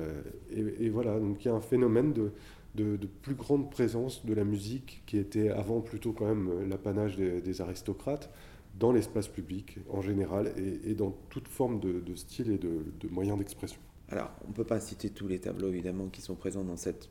[0.52, 2.32] et, voilà, donc il y a un phénomène de,
[2.76, 7.62] de, plus grande présence de la musique qui était avant plutôt quand même l'apanage des,
[7.62, 8.32] aristocrates
[8.80, 13.80] dans l'espace public en général et, dans toute forme de, style et de, moyens d'expression.
[14.10, 17.10] Alors, on ne peut pas citer tous les tableaux évidemment qui sont présents dans cette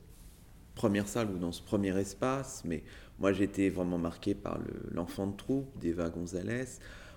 [0.75, 2.83] première salle ou dans ce premier espace, mais
[3.19, 4.59] moi j'étais vraiment marqué par
[4.91, 6.65] l'enfant de troupe d'Eva Gonzalez.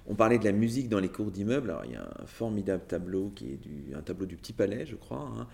[0.09, 1.71] On parlait de la musique dans les cours d'immeubles.
[1.71, 4.87] Alors, il y a un formidable tableau qui est du, un tableau du Petit Palais,
[4.87, 5.47] je crois, hein,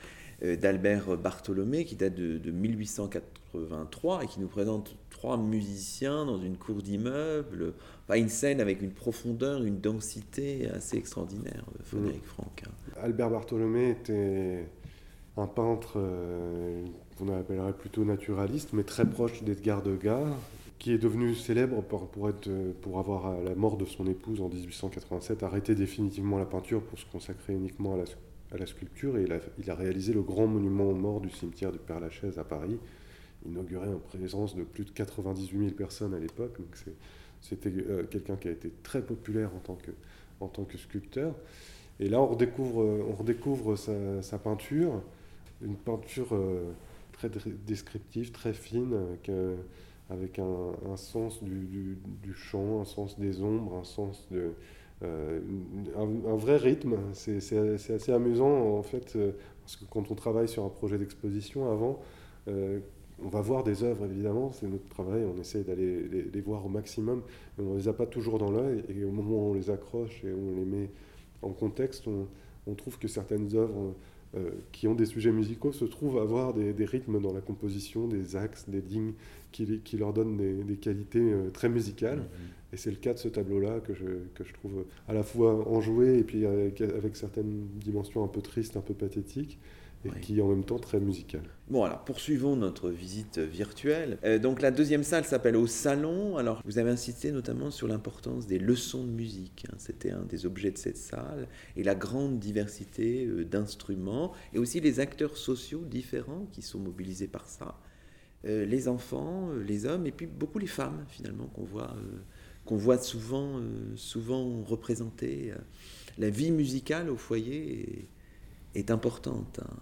[0.45, 6.57] euh, d'Albert Bartholomé, qui date de, 1883 et qui nous présente trois musiciens dans une
[6.57, 7.73] cour d'immeuble.
[8.07, 12.65] Enfin, une scène avec une profondeur, une densité assez extraordinaire, euh, Frédéric Franck.
[12.67, 13.01] Hein.
[13.03, 14.67] Albert Bartholomé était
[15.37, 16.85] un peintre euh,
[17.17, 20.27] qu'on appellerait plutôt naturaliste, mais très proche d'Edgar Degas,
[20.83, 24.49] qui est devenu célèbre pour, être, pour avoir, à la mort de son épouse en
[24.49, 28.05] 1887, arrêté définitivement la peinture pour se consacrer uniquement à la,
[28.51, 29.17] à la sculpture.
[29.17, 32.37] Et il a, il a, réalisé le grand monument aux morts du cimetière du Père-Lachaise
[32.37, 32.81] à Paris,
[33.47, 36.59] inauguré en présence de plus de 98 000 personnes à l'époque.
[37.41, 39.93] C'était euh, quelqu'un qui a été très populaire en tant que,
[40.41, 41.33] en tant que sculpteur.
[42.01, 42.79] Et là, on redécouvre,
[43.09, 45.01] on redécouvre sa, peinture,
[45.65, 46.73] une peinture euh,
[47.13, 47.31] très
[47.69, 49.31] descriptive, très fine, avec
[50.13, 51.97] avec un, sens du,
[52.35, 54.53] chant, un sens des ombres, un sens de,
[55.03, 55.41] euh,
[55.97, 56.97] un, vrai rythme.
[57.13, 59.33] C'est assez amusant en fait, euh,
[59.63, 62.01] parce que quand on travaille sur un projet d'exposition avant,
[62.49, 62.81] euh,
[63.25, 66.69] on va voir des œuvres évidemment, c'est notre travail, on essaie d'aller les, voir au
[66.69, 67.23] maximum,
[67.57, 69.71] mais on ne les a pas toujours dans l'œil, et au moment où on les
[69.71, 70.91] accroche et on les met
[71.43, 72.07] en contexte,
[72.67, 73.95] on, trouve que certaines œuvres
[74.73, 78.35] qui ont des sujets musicaux se trouvent avoir des, des, rythmes dans la composition, des
[78.35, 79.13] axes, des lignes
[79.53, 82.19] qui, qui leur donnent des, qualités euh, très musicales.
[82.19, 82.75] Mm-hmm.
[82.75, 85.69] Et c'est le cas de ce tableau-là que je, que je trouve à la fois
[85.69, 89.59] enjoué et puis avec, avec, certaines dimensions un peu tristes, un peu pathétiques.
[90.05, 91.43] Et qui est en même temps très musical.
[91.69, 94.19] Bon, alors poursuivons notre visite virtuelle.
[94.25, 96.39] Euh, donc la deuxième salle s'appelle Au Salon.
[96.39, 99.67] Alors vous avez insisté notamment sur l'importance des leçons de musique.
[99.71, 99.77] Hein.
[99.79, 101.47] C'était un des objets de cette salle.
[101.77, 107.29] Et la grande diversité euh, d'instruments et aussi les acteurs sociaux différents qui sont mobilisés
[107.29, 107.79] par ça.
[108.45, 112.19] Euh, les enfants, euh, les hommes, et puis beaucoup les femmes finalement qu'on voit, euh,
[112.65, 113.61] qu'on voit souvent,
[113.95, 115.53] souvent représenter.
[116.19, 118.09] La vie musicale au foyer
[118.75, 119.77] est, importante, hein,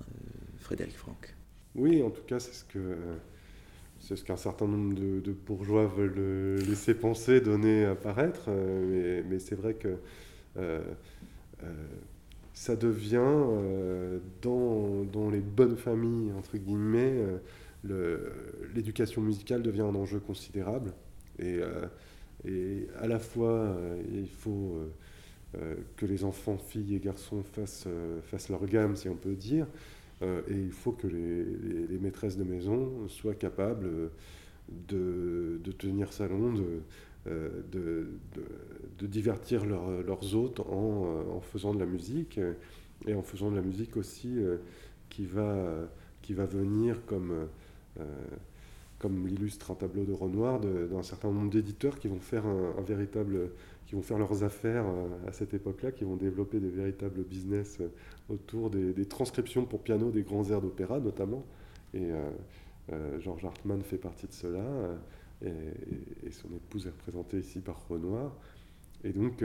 [0.59, 1.35] Frédéric Franck.
[1.75, 2.97] Oui, en tout cas, c'est ce que
[3.99, 8.49] c'est ce qu'un certain nombre de, bourgeois veulent laisser penser, donner apparaître.
[8.51, 9.99] mais, mais c'est vrai que
[12.55, 13.37] ça devient,
[14.41, 17.23] dans, dans, les bonnes familles, entre guillemets,
[17.85, 20.93] l'éducation musicale devient un enjeu considérable.
[21.39, 21.87] Et, euh,
[22.45, 24.79] et à la fois, euh, il faut
[25.57, 27.89] euh, que les enfants, filles et garçons fassent,
[28.25, 29.67] fassent leur gamme, si on peut dire.
[30.23, 31.45] et il faut que les,
[31.89, 33.89] les, maîtresses de maison soient capables
[34.89, 36.83] de, de tenir salon, de,
[37.73, 38.09] de,
[38.99, 42.39] de, divertir leurs hôtes en, en, faisant de la musique
[43.07, 44.37] et en faisant de la musique aussi
[45.09, 45.89] qui, va,
[46.21, 47.49] qui va venir comme
[49.01, 53.51] comme l'illustre un tableau de Renoir, d'un certain nombre d'éditeurs qui vont faire un, véritable,
[53.87, 57.79] qui vont faire leurs affaires euh, à cette époque-là, qui vont développer des véritables business
[57.81, 57.89] euh,
[58.29, 61.45] autour des, transcriptions pour piano des grands airs d'opéra notamment.
[61.95, 62.11] Et
[63.19, 64.65] Georges Hartmann fait partie de cela,
[65.45, 68.33] et, son épouse est représentée ici par Renoir.
[69.03, 69.45] Et donc,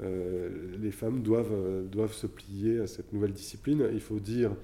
[0.00, 3.88] les femmes doivent, doivent se plier à cette nouvelle discipline.
[3.92, 4.54] Il faut dire euh,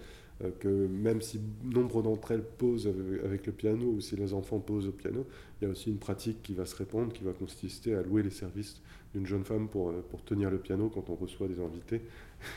[0.50, 2.92] que même si nombre d'entre elles posent
[3.24, 5.26] avec le piano ou si les enfants posent au piano,
[5.60, 8.22] il y a aussi une pratique qui va se répandre, qui va consister à louer
[8.22, 8.80] les services
[9.14, 12.00] d'une jeune femme pour, euh, pour tenir le piano quand on reçoit des invités.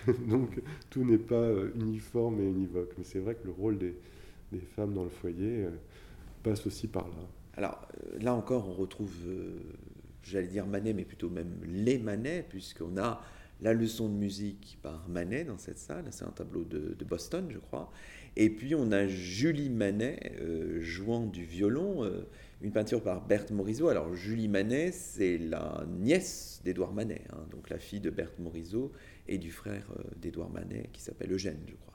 [0.28, 3.96] Donc tout n'est pas euh, uniforme et univoque, mais c'est vrai que le rôle des,
[4.52, 5.68] des femmes dans le foyer
[6.44, 7.28] passe aussi par là.
[7.58, 7.88] Alors
[8.22, 9.12] là encore, on retrouve,
[10.24, 13.22] j'allais dire Manet, mais plutôt même les Manet, puisqu'on a
[13.62, 17.60] la leçon de musique par Manet dans cette salle, c'est un tableau de, Boston, je
[17.60, 17.92] crois.
[18.36, 22.28] Et puis on a Julie Manet euh, jouant du violon, euh,
[22.62, 23.88] une peinture par Berthe Morisot.
[23.88, 28.92] Alors Julie Manet, c'est la nièce d'Édouard Manet, hein, donc la fille de Berthe Morisot
[29.28, 31.94] et du frère euh, d'Édouard Manet qui s'appelle Eugène, je crois.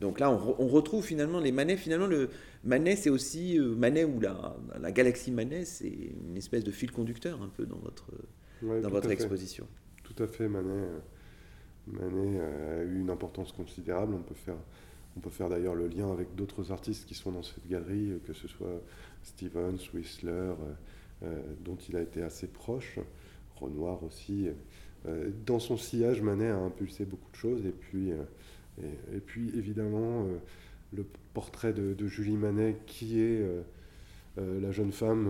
[0.00, 1.76] Donc là, on, retrouve finalement les Manet.
[1.76, 2.30] Finalement, le
[2.64, 7.48] Manet, c'est aussi Manet ou la, galaxie Manet, c'est une espèce de fil conducteur un
[7.48, 8.10] peu dans votre,
[8.62, 9.66] dans votre exposition.
[10.14, 10.88] Tout à fait, Manet,
[11.86, 14.14] Manet a eu une importance considérable.
[14.14, 18.32] On peut faire, d'ailleurs le lien avec d'autres artistes qui sont dans cette galerie, que
[18.32, 18.82] ce soit
[19.22, 20.52] Stevens, Whistler,
[21.64, 22.98] dont il a été assez proche,
[23.56, 24.48] Renoir aussi.
[25.46, 27.62] dans son sillage, Manet a impulsé beaucoup de choses.
[27.66, 30.26] Et puis, évidemment,
[30.92, 31.04] le
[31.34, 33.42] portrait de, Julie Manet, qui est
[34.38, 35.28] euh, la jeune femme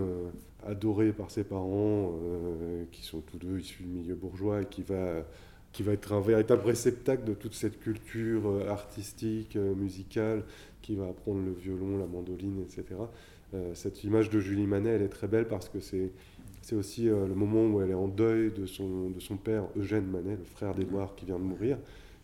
[0.65, 4.67] euh, adorée par ses parents, euh, qui sont tous deux issus du milieu bourgeois, et
[4.67, 5.25] qui va,
[5.73, 10.45] qui va être un véritable réceptacle de toute cette culture artistique, musicale,
[10.83, 12.85] qui va apprendre le violon, la mandoline, etc.
[13.75, 16.11] cette image de Julie Manet, elle est très belle parce que c'est
[16.63, 20.07] c'est aussi le moment où elle est en deuil de son, de son père Eugène
[20.07, 21.79] Manet, le frère d'Édouard qui vient de mourir.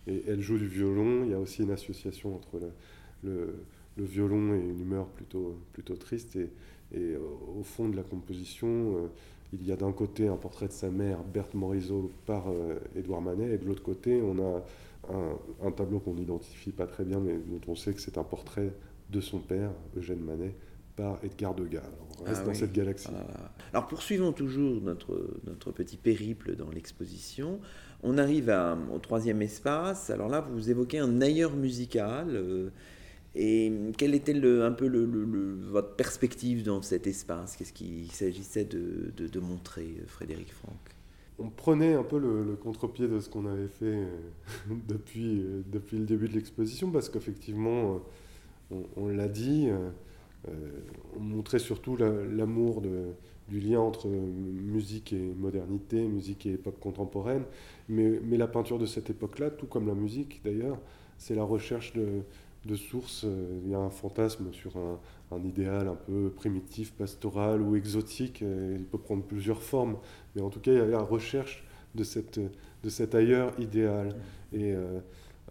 [0.07, 1.24] Et elle joue du violon.
[1.24, 2.61] Il y a aussi une association entre
[3.24, 3.55] le,
[3.99, 6.39] violon et une humeur plutôt, plutôt triste.
[6.93, 7.18] Et euh,
[7.59, 9.09] au fond de la composition, euh,
[9.53, 13.22] il y a d'un côté un portrait de sa mère, Berthe Morisot, par euh, Édouard
[13.22, 14.62] Manet, et de l'autre côté, on a
[15.64, 18.72] un, tableau qu'on n'identifie pas très bien, mais dont on sait que c'est un portrait
[19.11, 20.57] de son père, Eugène Manet,
[20.97, 21.82] par Edgar Degas.
[22.20, 23.09] on reste ah dans cette galaxie.
[23.14, 23.53] Ah.
[23.72, 27.61] Alors poursuivons toujours notre, notre petit périple dans l'exposition.
[28.03, 30.11] On arrive à, au troisième espace.
[30.11, 32.72] Alors là, vous évoquez un ailleurs musical.
[33.39, 34.89] Et quelle était un peu
[35.68, 37.57] votre perspective dans cet espace?
[37.57, 40.78] Qu'est-ce qu'il s'agissait de, montrer, Frédéric Franck?
[41.39, 44.07] On prenait un peu le, contre-pied de ce qu'on avait fait euh,
[44.89, 48.01] depuis, euh, depuis le début de l'exposition, parce qu'effectivement,
[48.72, 49.68] euh, on, l'a dit,
[51.14, 52.80] on montrait surtout l'amour
[53.49, 57.45] du lien entre musique et modernité, musique et époque contemporaine.
[57.91, 60.78] Mais la peinture de cette époque-là, tout comme la musique d'ailleurs,
[61.18, 62.22] c'est la recherche de
[62.66, 63.24] de sources.
[63.24, 64.98] Euh, il y a un fantasme sur un,
[65.44, 68.42] idéal un peu primitif, pastoral ou exotique.
[68.42, 69.96] Il peut prendre plusieurs formes,
[70.34, 71.64] mais en tout cas, il y a la recherche
[71.94, 74.14] de, cette, de cet ailleurs idéal.
[74.52, 75.00] Et euh,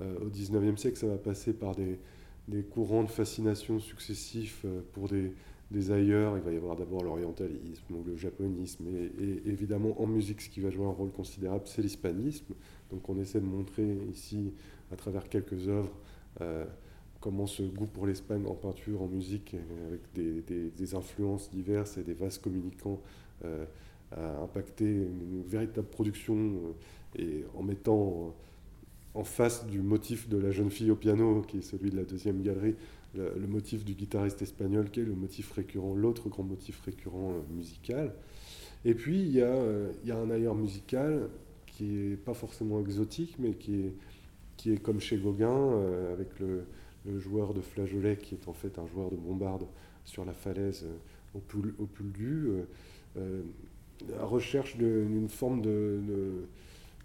[0.01, 1.99] euh, au 19e siècle, ça va passer par des,
[2.47, 5.33] des courants de fascination successifs pour des,
[5.71, 6.37] des ailleurs.
[6.37, 8.85] Il va y avoir d'abord l'orientalisme ou le japonisme.
[9.19, 12.53] Et, évidemment, en musique, ce qui va jouer un rôle considérable, c'est l'hispanisme.
[12.91, 14.53] Donc on essaie de montrer ici,
[14.91, 15.91] à travers quelques œuvres,
[17.25, 19.55] comment ce goût pour l'Espagne en peinture, en musique,
[19.87, 23.01] avec des, influences diverses et des vases communicants,
[23.43, 23.65] euh,
[24.15, 28.35] a impacté une véritable production euh, et en mettant
[29.15, 32.03] en face du motif de la jeune fille au piano, qui est celui de la
[32.03, 32.75] deuxième galerie,
[33.15, 37.55] le, motif du guitariste espagnol, qui est le motif récurrent, l'autre grand motif récurrent euh,
[37.55, 38.13] musical.
[38.83, 39.55] Et puis il y, a,
[40.05, 41.27] y a un ailleurs musical
[41.65, 43.93] qui n'est pas forcément exotique, mais qui est,
[44.57, 45.71] qui est comme chez Gauguin,
[46.13, 46.65] avec le,
[47.05, 49.65] le joueur de flageolet qui est en fait un joueur de bombarde
[50.05, 52.63] sur la falaise euh, au, pul, au Puldu, euh,
[53.17, 53.41] euh,
[54.09, 55.99] la recherche d'une forme de,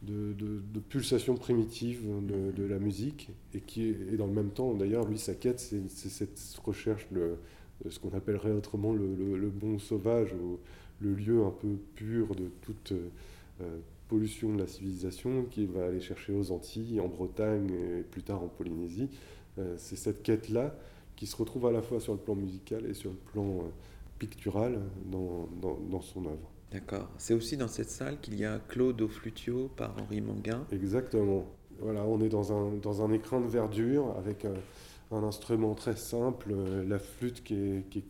[0.02, 2.02] de, pulsation primitive
[2.56, 6.08] de, la musique et qui est dans le même temps, d'ailleurs, lui, sa quête, c'est
[6.08, 7.36] cette recherche de,
[7.88, 10.58] ce qu'on appellerait autrement le, bon sauvage, ou
[11.00, 12.92] le lieu un peu pur de toute
[14.08, 18.42] pollution de la civilisation, qui va aller chercher aux Antilles, en Bretagne et plus tard
[18.42, 19.08] en Polynésie.
[19.60, 20.74] Euh, c'est cette quête-là
[21.16, 23.70] qui se retrouve à la fois sur le plan musical et sur le plan euh,
[24.18, 26.50] pictural dans, dans, son œuvre.
[26.72, 27.08] D'accord.
[27.18, 30.66] C'est aussi dans cette salle qu'il y a Claude au flutio par Henri Manguin.
[30.72, 31.46] Exactement.
[31.80, 36.52] Voilà, on est dans un, dans un écrin de verdure avec un, instrument très simple,
[36.52, 38.04] euh, la flûte qui est, qui est,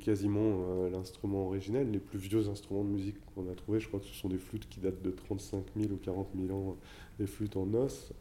[0.00, 1.90] quasiment l'instrument originel.
[1.90, 4.38] Les plus vieux instruments de musique qu'on a trouvés, je crois que ce sont des
[4.38, 6.76] flûtes qui datent de 35 000 ou 40 000 ans,
[7.18, 8.14] des flûtes en os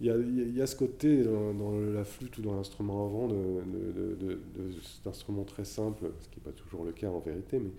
[0.00, 4.38] il y, a, ce côté dans, la flûte ou dans l'instrument avant de,
[5.44, 7.70] très simple, ce qui n'est pas toujours le cas en vérité, mais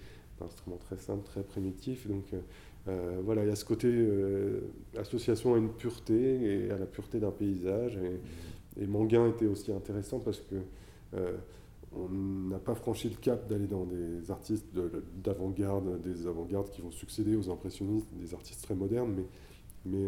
[0.42, 2.08] un instrument très simple, très primitif.
[2.08, 2.40] Donc euh,
[2.88, 4.62] euh, voilà, il y a ce côté euh,
[4.98, 7.98] association à une pureté et à la pureté d'un paysage.
[8.78, 10.56] Et, Manguin était aussi intéressant parce que
[11.92, 14.68] on n'a pas franchi le cap d'aller dans des artistes
[15.22, 19.26] d'avant-garde, des avant-gardes qui vont succéder aux impressionnistes, des artistes très modernes, mais
[19.86, 20.08] mais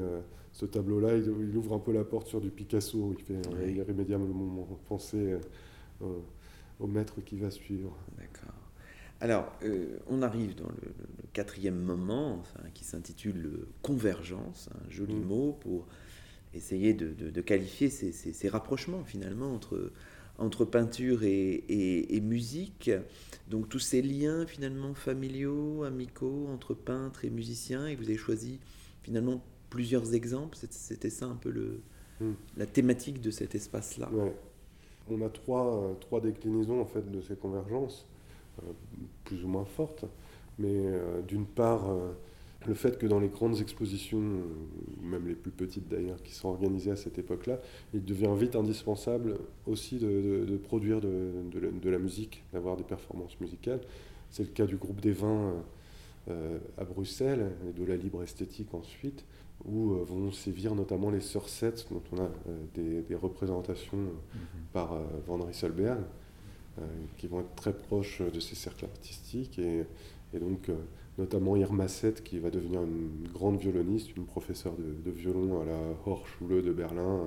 [0.51, 3.13] ce tableau-là, il, ouvre un peu la porte sur du Picasso.
[3.17, 3.75] Il fait oui.
[3.75, 5.37] irrémédiablement penser
[6.01, 6.19] euh,
[6.79, 7.97] au maître qui va suivre.
[8.17, 8.53] D'accord.
[9.21, 10.93] Alors, euh, on arrive dans le,
[11.33, 15.23] quatrième moment, enfin, qui s'intitule Convergence, un joli mm.
[15.23, 15.87] mot pour
[16.53, 19.93] essayer de, qualifier ces, rapprochements finalement entre,
[20.37, 22.91] entre peinture et, et, musique.
[23.49, 28.59] Donc tous ces liens finalement familiaux, amicaux entre peintres et musiciens, et vous avez choisi
[29.03, 29.41] finalement
[29.71, 31.81] plusieurs exemples C'était ça un peu le,
[32.19, 32.33] hmm.
[32.57, 34.11] la thématique de cet espace-là
[35.09, 38.05] On a trois, euh, trois déclinaisons en fait, de ces convergences,
[38.61, 38.71] euh,
[39.23, 40.05] plus ou moins fortes.
[40.59, 41.89] Mais euh, d'une part,
[42.67, 44.21] le fait que dans les grandes expositions,
[45.01, 47.59] même les plus petites d'ailleurs, qui sont organisées à cette époque-là,
[47.95, 53.81] il devient vite indispensable aussi de, produire de, de, la musique, d'avoir des performances musicales.
[54.29, 55.55] C'est le cas du groupe des vins
[56.77, 59.25] à Bruxelles et de la libre esthétique ensuite,
[59.65, 61.47] où euh, vont sévir notamment les Sœurs
[61.89, 64.09] dont on a euh, des, représentations mhm.
[64.73, 64.97] par
[65.27, 66.01] Van Rysselberg,
[67.17, 69.59] qui vont être très proches de ces cercles artistiques.
[69.59, 69.83] Et,
[70.33, 70.69] et donc
[71.17, 75.79] notamment Irma Seth, qui va devenir une grande violoniste, une professeure de, violon à la
[76.05, 77.25] Hochschule de Berlin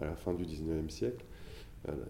[0.00, 1.24] euh, à la fin du 19e siècle.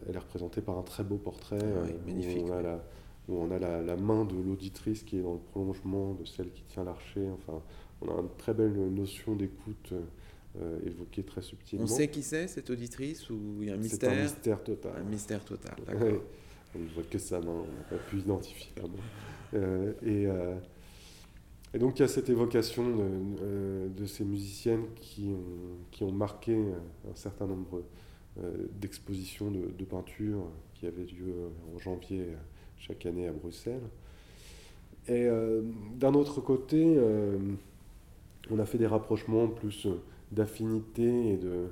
[0.07, 2.85] Elle est représentée par un très beau portrait ah magnifique, où on a, la,
[3.29, 6.63] où on a la, main de l'auditrice qui est dans le prolongement de celle qui
[6.65, 7.27] tient l'archer.
[7.33, 7.63] Enfin,
[8.05, 9.93] on a une très belle notion d'écoute
[10.61, 11.85] euh, évoquée très subtilement.
[11.85, 14.63] On sait qui c'est, cette auditrice, ou il y a un mystère C'est un mystère
[14.63, 14.93] total.
[14.97, 16.23] Un mystère total, d'accord.
[16.75, 18.73] on ne voit que sa main, on n'a pas pu identifier
[19.55, 20.27] euh, et
[21.75, 23.05] et donc il y a cette évocation de,
[23.43, 27.83] euh, ces musiciennes qui ont, qui ont, marqué un certain nombre
[28.39, 31.35] euh, d'expositions de, de, peinture qui avaient lieu
[31.75, 32.27] en janvier
[32.77, 33.89] chaque année à Bruxelles.
[35.09, 35.63] Et euh,
[35.97, 36.97] d'un autre côté,
[38.53, 39.89] on a fait des rapprochements plus
[40.31, 41.69] d'affinité et de,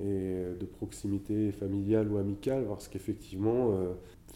[0.00, 3.72] et de proximité familiale ou amicale, parce qu'effectivement,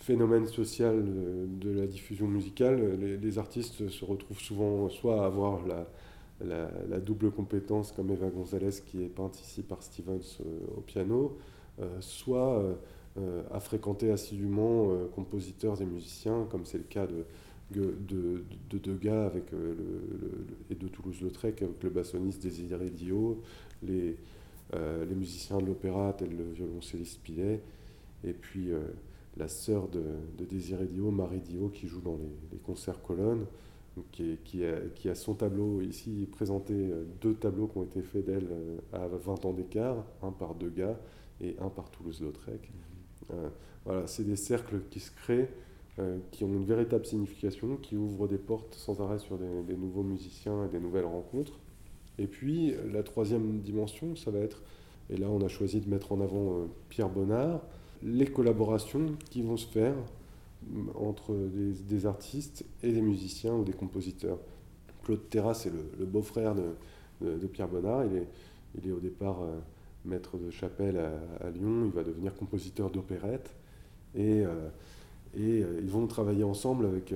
[0.01, 7.01] phénomène social de, la diffusion musicale, les, artistes se retrouvent souvent soit à avoir la,
[7.01, 11.37] double compétence comme Eva Gonzalez qui est peinte ici par Stevens euh, au piano,
[11.81, 12.63] euh, soit
[13.19, 17.25] euh, à fréquenter assidûment compositeurs et musiciens comme c'est le cas de,
[17.71, 17.95] de,
[18.71, 19.77] de Degas avec le,
[20.71, 23.43] et de Toulouse-Lautrec avec le bassoniste Désiré Dio,
[23.83, 24.17] les,
[24.73, 27.61] les musiciens de l'opéra tel le violoncelliste Pilet,
[28.25, 28.71] et puis
[29.37, 30.03] la sœur de,
[30.45, 32.19] Désiré Dio, Marie Dio, qui joue dans
[32.53, 33.47] les, concerts colonnes,
[34.13, 34.65] qui, qui,
[35.09, 39.07] a, son tableau ici présenté, euh, deux tableaux qui ont été faits d'elle euh, à
[39.09, 40.97] 20 ans d'écart, un par Degas
[41.41, 42.71] et un par Toulouse-Lautrec.
[43.33, 43.49] Euh,
[43.85, 45.51] voilà, c'est des cercles qui se créent,
[46.31, 50.65] qui ont une véritable signification, qui ouvrent des portes sans arrêt sur des, nouveaux musiciens
[50.65, 51.59] et des nouvelles rencontres.
[52.19, 54.63] Et puis la troisième dimension, ça va être,
[55.11, 57.61] et là on a choisi de mettre en avant Pierre Bonnard,
[58.03, 59.95] les collaborations qui vont se faire
[60.95, 61.35] entre
[61.89, 64.39] des, artistes et des musiciens ou des compositeurs.
[65.03, 68.05] Claude Terra, c'est le, beau-frère de, Pierre Bonnard.
[68.05, 68.29] Il est,
[68.79, 69.59] il est au départ euh,
[70.05, 71.85] maître de chapelle à, Lyon.
[71.87, 73.55] Il va devenir compositeur d'opérette.
[74.15, 74.69] Et, euh,
[75.37, 77.15] et euh, ils vont travailler ensemble avec,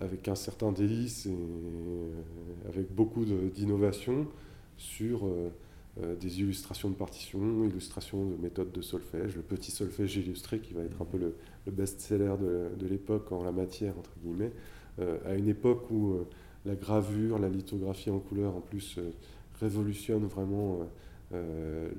[0.00, 1.36] avec un certain délice et
[2.68, 4.26] avec beaucoup d'innovation
[4.76, 5.26] sur
[5.98, 10.72] euh, des illustrations de partitions, illustrations de méthodes de solfège, le petit solfège illustré qui
[10.72, 11.34] va être un peu le,
[11.66, 14.52] best-seller de, l'époque en la matière, entre guillemets,
[15.00, 16.26] euh, à une époque où euh,
[16.64, 19.00] la gravure, la lithographie en couleur en plus
[19.60, 20.80] révolutionne vraiment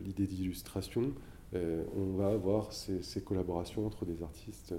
[0.04, 1.14] l'idée d'illustration,
[1.54, 4.74] on va avoir ces, collaborations entre des artistes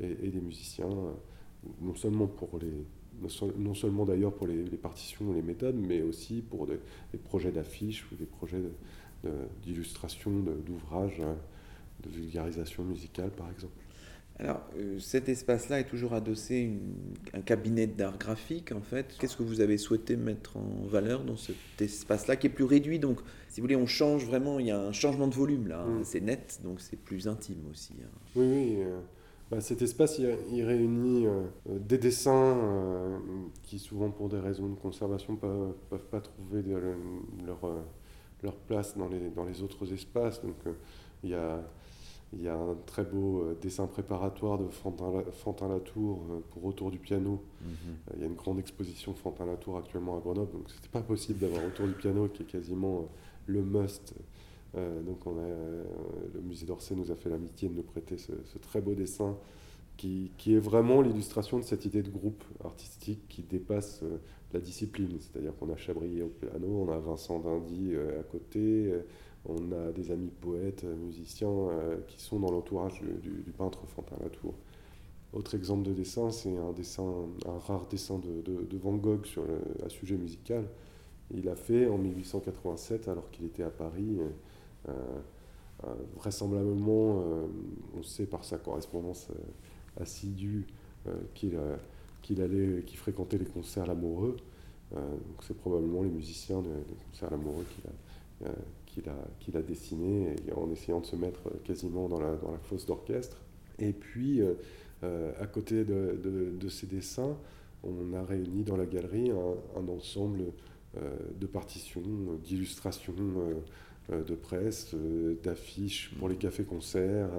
[0.00, 0.88] et, des musiciens,
[1.80, 2.84] non seulement pour les
[3.58, 6.78] non seulement d'ailleurs pour les, partitions ou les méthodes, mais aussi pour des,
[7.24, 8.62] projets d'affiches ou des projets
[9.62, 10.30] d'illustration
[10.64, 11.36] d'ouvrages, hein,
[12.02, 13.81] de, vulgarisation musicale par exemple.
[14.38, 16.72] Alors, euh, cet espace-là est toujours adossé
[17.32, 19.14] à un cabinet d'art graphique, en fait.
[19.18, 22.98] Qu'est-ce que vous avez souhaité mettre en valeur dans cet espace-là, qui est plus réduit
[22.98, 25.82] Donc, si vous voulez, on change vraiment, il y a un changement de volume, là.
[25.82, 26.00] Hein.
[26.00, 26.04] Mm.
[26.04, 27.92] C'est net, donc c'est plus intime aussi.
[28.02, 28.08] Hein.
[28.34, 28.76] Oui, oui.
[28.78, 29.00] Euh,
[29.50, 33.18] bah, cet espace, il, réunit euh, des dessins euh,
[33.62, 37.60] qui, souvent pour des raisons de conservation, ne peuvent, pas trouver leur,
[38.42, 40.40] leur, place dans les, dans les autres espaces.
[40.40, 40.56] Donc
[41.22, 41.62] il y a,
[42.40, 47.42] y, a, un très beau dessin préparatoire de Fantin, Latour pour Autour du piano.
[47.62, 47.96] Mhm.
[48.14, 51.38] Il y a une grande exposition Fantin Latour actuellement à Grenoble, donc c'était pas possible
[51.40, 53.08] d'avoir Autour du piano qui est quasiment
[53.46, 54.14] le must
[54.74, 55.84] euh, donc on a, euh,
[56.34, 59.36] le musée d'Orsay nous a fait l'amitié de nous prêter ce, très beau dessin
[59.96, 64.16] qui, qui est vraiment l'illustration de cette idée de groupe artistique qui dépasse euh,
[64.54, 65.18] la discipline.
[65.20, 68.92] C'est-à-dire qu'on a Chabrier au piano, on a Vincent Dindy à côté,
[69.46, 71.68] on a des amis poètes, musiciens
[72.06, 74.54] qui sont dans l'entourage du, peintre Fantin Latour.
[75.32, 80.16] Autre exemple de dessin, c'est un, rare dessin de, Van Gogh sur le, un sujet
[80.16, 80.64] musical.
[81.34, 84.18] Il a fait en 1887, alors qu'il était à Paris,
[84.88, 84.92] euh,
[85.84, 87.46] euh, vraisemblablement, euh,
[87.98, 89.28] on sait par sa correspondance
[90.00, 90.66] assidue
[91.34, 91.58] qu'il
[92.96, 94.36] fréquentait les concerts l'amoureux.
[95.40, 97.92] c'est probablement les musiciens des concerts l'amoureux qu'il a,
[98.86, 102.58] qu'il a, qu'il a dessiné en essayant de se mettre quasiment dans la, dans la
[102.58, 103.38] fosse d'orchestre.
[103.78, 104.40] Et puis,
[105.02, 107.36] à côté de, de, ces dessins,
[107.82, 110.44] on a réuni dans la galerie un, ensemble
[110.94, 112.02] de partitions,
[112.44, 113.14] d'illustrations
[114.10, 114.94] de presse,
[115.42, 117.30] d'affiches pour les cafés-concerts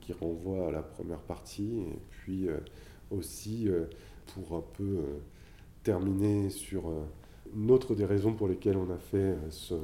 [0.00, 2.48] qui renvoient à la première partie, et puis
[3.10, 3.68] aussi
[4.34, 5.02] pour un peu
[5.84, 6.90] terminer sur
[7.54, 9.74] une autre des raisons pour lesquelles on a fait ce,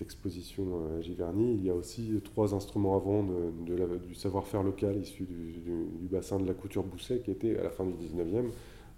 [0.00, 0.64] exposition
[0.96, 3.24] à Giverny, il y a aussi trois instruments avant
[3.64, 7.84] du savoir-faire local issu du, bassin de la couture Bousset, qui était à la fin
[7.84, 8.50] du 19e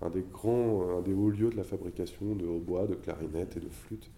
[0.03, 3.61] un des grands, un des hauts lieux de la fabrication de hautbois, de clarinettes et
[3.61, 4.11] de flûtes.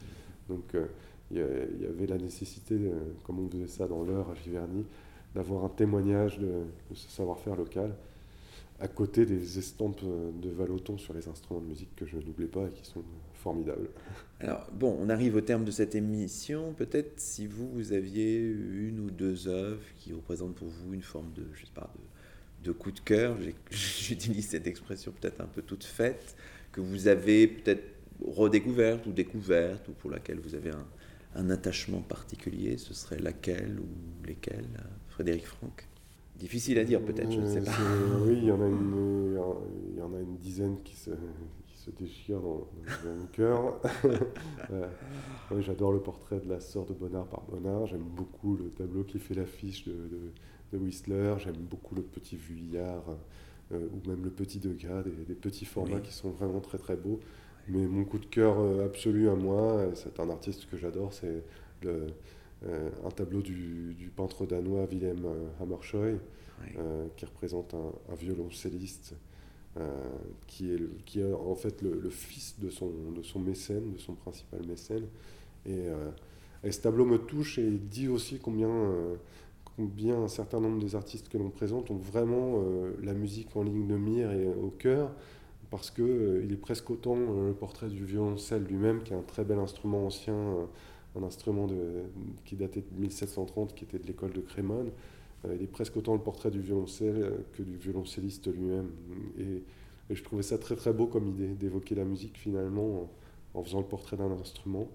[0.48, 0.86] Donc euh,
[1.30, 4.84] il y, avait la nécessité, euh, comme on faisait ça dans l'heure à Giverny,
[5.34, 6.62] d'avoir un témoignage de,
[6.94, 7.94] ce savoir-faire local
[8.80, 12.64] à côté des estampes de Valoton sur les instruments de musique que je n'oublie pas
[12.66, 13.02] et qui sont
[13.38, 13.88] formidable.
[14.40, 16.72] Alors, bon, on arrive au terme de cette émission.
[16.74, 21.32] Peut-être si vous, vous aviez une ou deux œuvres qui représentent pour vous une forme
[21.32, 21.92] de, je sais pas,
[22.62, 23.36] de, coup de cœur,
[23.70, 26.36] j'utilise cette expression peut-être un peu toute faite,
[26.72, 27.84] que vous avez peut-être
[28.24, 30.86] redécouverte ou découverte, ou pour laquelle vous avez un,
[31.34, 34.68] un attachement particulier, ce serait laquelle ou lesquelles,
[35.08, 35.88] Frédéric Franck?
[36.38, 37.72] Difficile à dire peut-être, je ne sais pas.
[38.20, 39.36] Oui, il y, en a une,
[39.92, 41.10] il y en a une dizaine qui se,
[41.98, 42.66] déchire dans,
[43.04, 43.80] mon cœur.
[44.70, 47.86] Euh, j'adore le portrait de la sœur de Bonnard par Bonnard.
[47.86, 49.94] J'aime beaucoup le tableau qui fait l'affiche de,
[50.72, 51.36] de, Whistler.
[51.38, 53.04] J'aime beaucoup le petit Vuillard
[53.72, 56.96] euh, ou même le petit Degas, des, des petits formats qui sont vraiment très très
[56.96, 57.18] beaux.
[57.66, 61.42] Mais mon coup de cœur euh, absolu à moi, c'est un artiste que j'adore, c'est
[61.86, 65.26] un tableau du, du, peintre danois Willem
[65.60, 66.18] Hammershøi,
[67.16, 69.27] qui représente un, un violoncelliste euh,
[70.46, 74.14] qui, est qui est en fait le, fils de son, de son mécène, de son
[74.14, 75.06] principal mécène.
[75.68, 76.10] Euh,
[76.64, 79.14] et, ce tableau me touche et dit aussi combien, euh,
[79.76, 82.62] combien un certain nombre des artistes que l'on présente ont vraiment
[83.02, 85.12] la musique en ligne de mire et au cœur,
[85.70, 89.44] parce qu'il il est presque autant le portrait du violoncelle lui-même, qui est un très
[89.44, 90.34] bel instrument ancien,
[91.16, 91.76] un instrument de,
[92.44, 94.90] qui datait de 1730, qui était de l'école de Crémone, euh,
[95.44, 98.90] il est presque autant le portrait du violoncelle euh, que du violoncelliste lui-même.
[99.38, 99.62] Et,
[100.10, 103.10] je trouvais ça très très beau comme idée d'évoquer la musique finalement
[103.52, 104.88] en, faisant le portrait d'un instrument.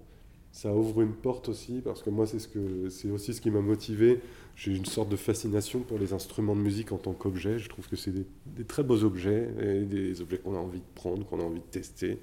[0.50, 4.18] Ça ouvre une porte aussi parce que moi c'est ce aussi ce qui m'a motivé.
[4.56, 7.60] J'ai une sorte de fascination pour les instruments de musique en tant qu'objet.
[7.60, 10.94] Je trouve que c'est des, très beaux objets et des objets qu'on a envie de
[10.96, 12.18] prendre, qu'on a envie de tester.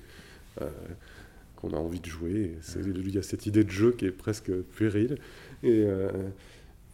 [0.61, 0.69] Euh,
[1.55, 2.57] qu'on a envie de jouer.
[2.76, 5.17] Il y a cette idée de jeu qui est presque puérile.
[5.63, 5.86] Et,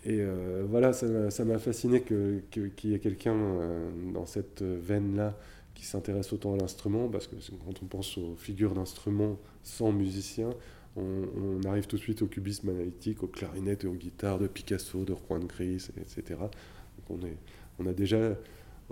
[0.07, 5.37] et euh, voilà, ça m'a fasciné qu'il y ait quelqu'un euh, dans cette veine-là
[5.75, 10.49] qui s'intéresse autant à l'instrument, parce que quand on pense aux figures d'instruments sans musicien,
[10.95, 15.03] on, arrive tout de suite au cubisme analytique, aux clarinettes et aux guitares de Picasso,
[15.03, 16.39] de Juan Gris, etc.
[16.39, 17.37] Donc on est,
[17.77, 18.37] on a déjà,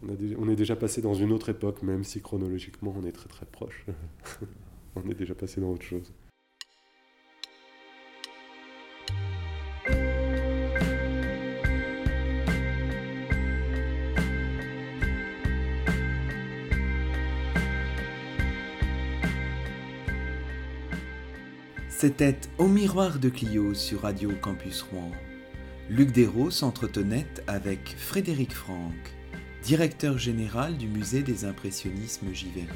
[0.04, 3.14] on, a on est déjà passé dans une autre époque, même si chronologiquement on est
[3.14, 3.86] très très proche.
[4.98, 6.12] on est déjà passé dans autre chose.
[22.06, 25.10] C'était Au miroir de Clio sur Radio Campus Rouen.
[25.90, 28.94] Luc Dérault s'entretenait avec Frédéric Franck,
[29.64, 32.70] directeur général du musée des impressionnismes Giverny.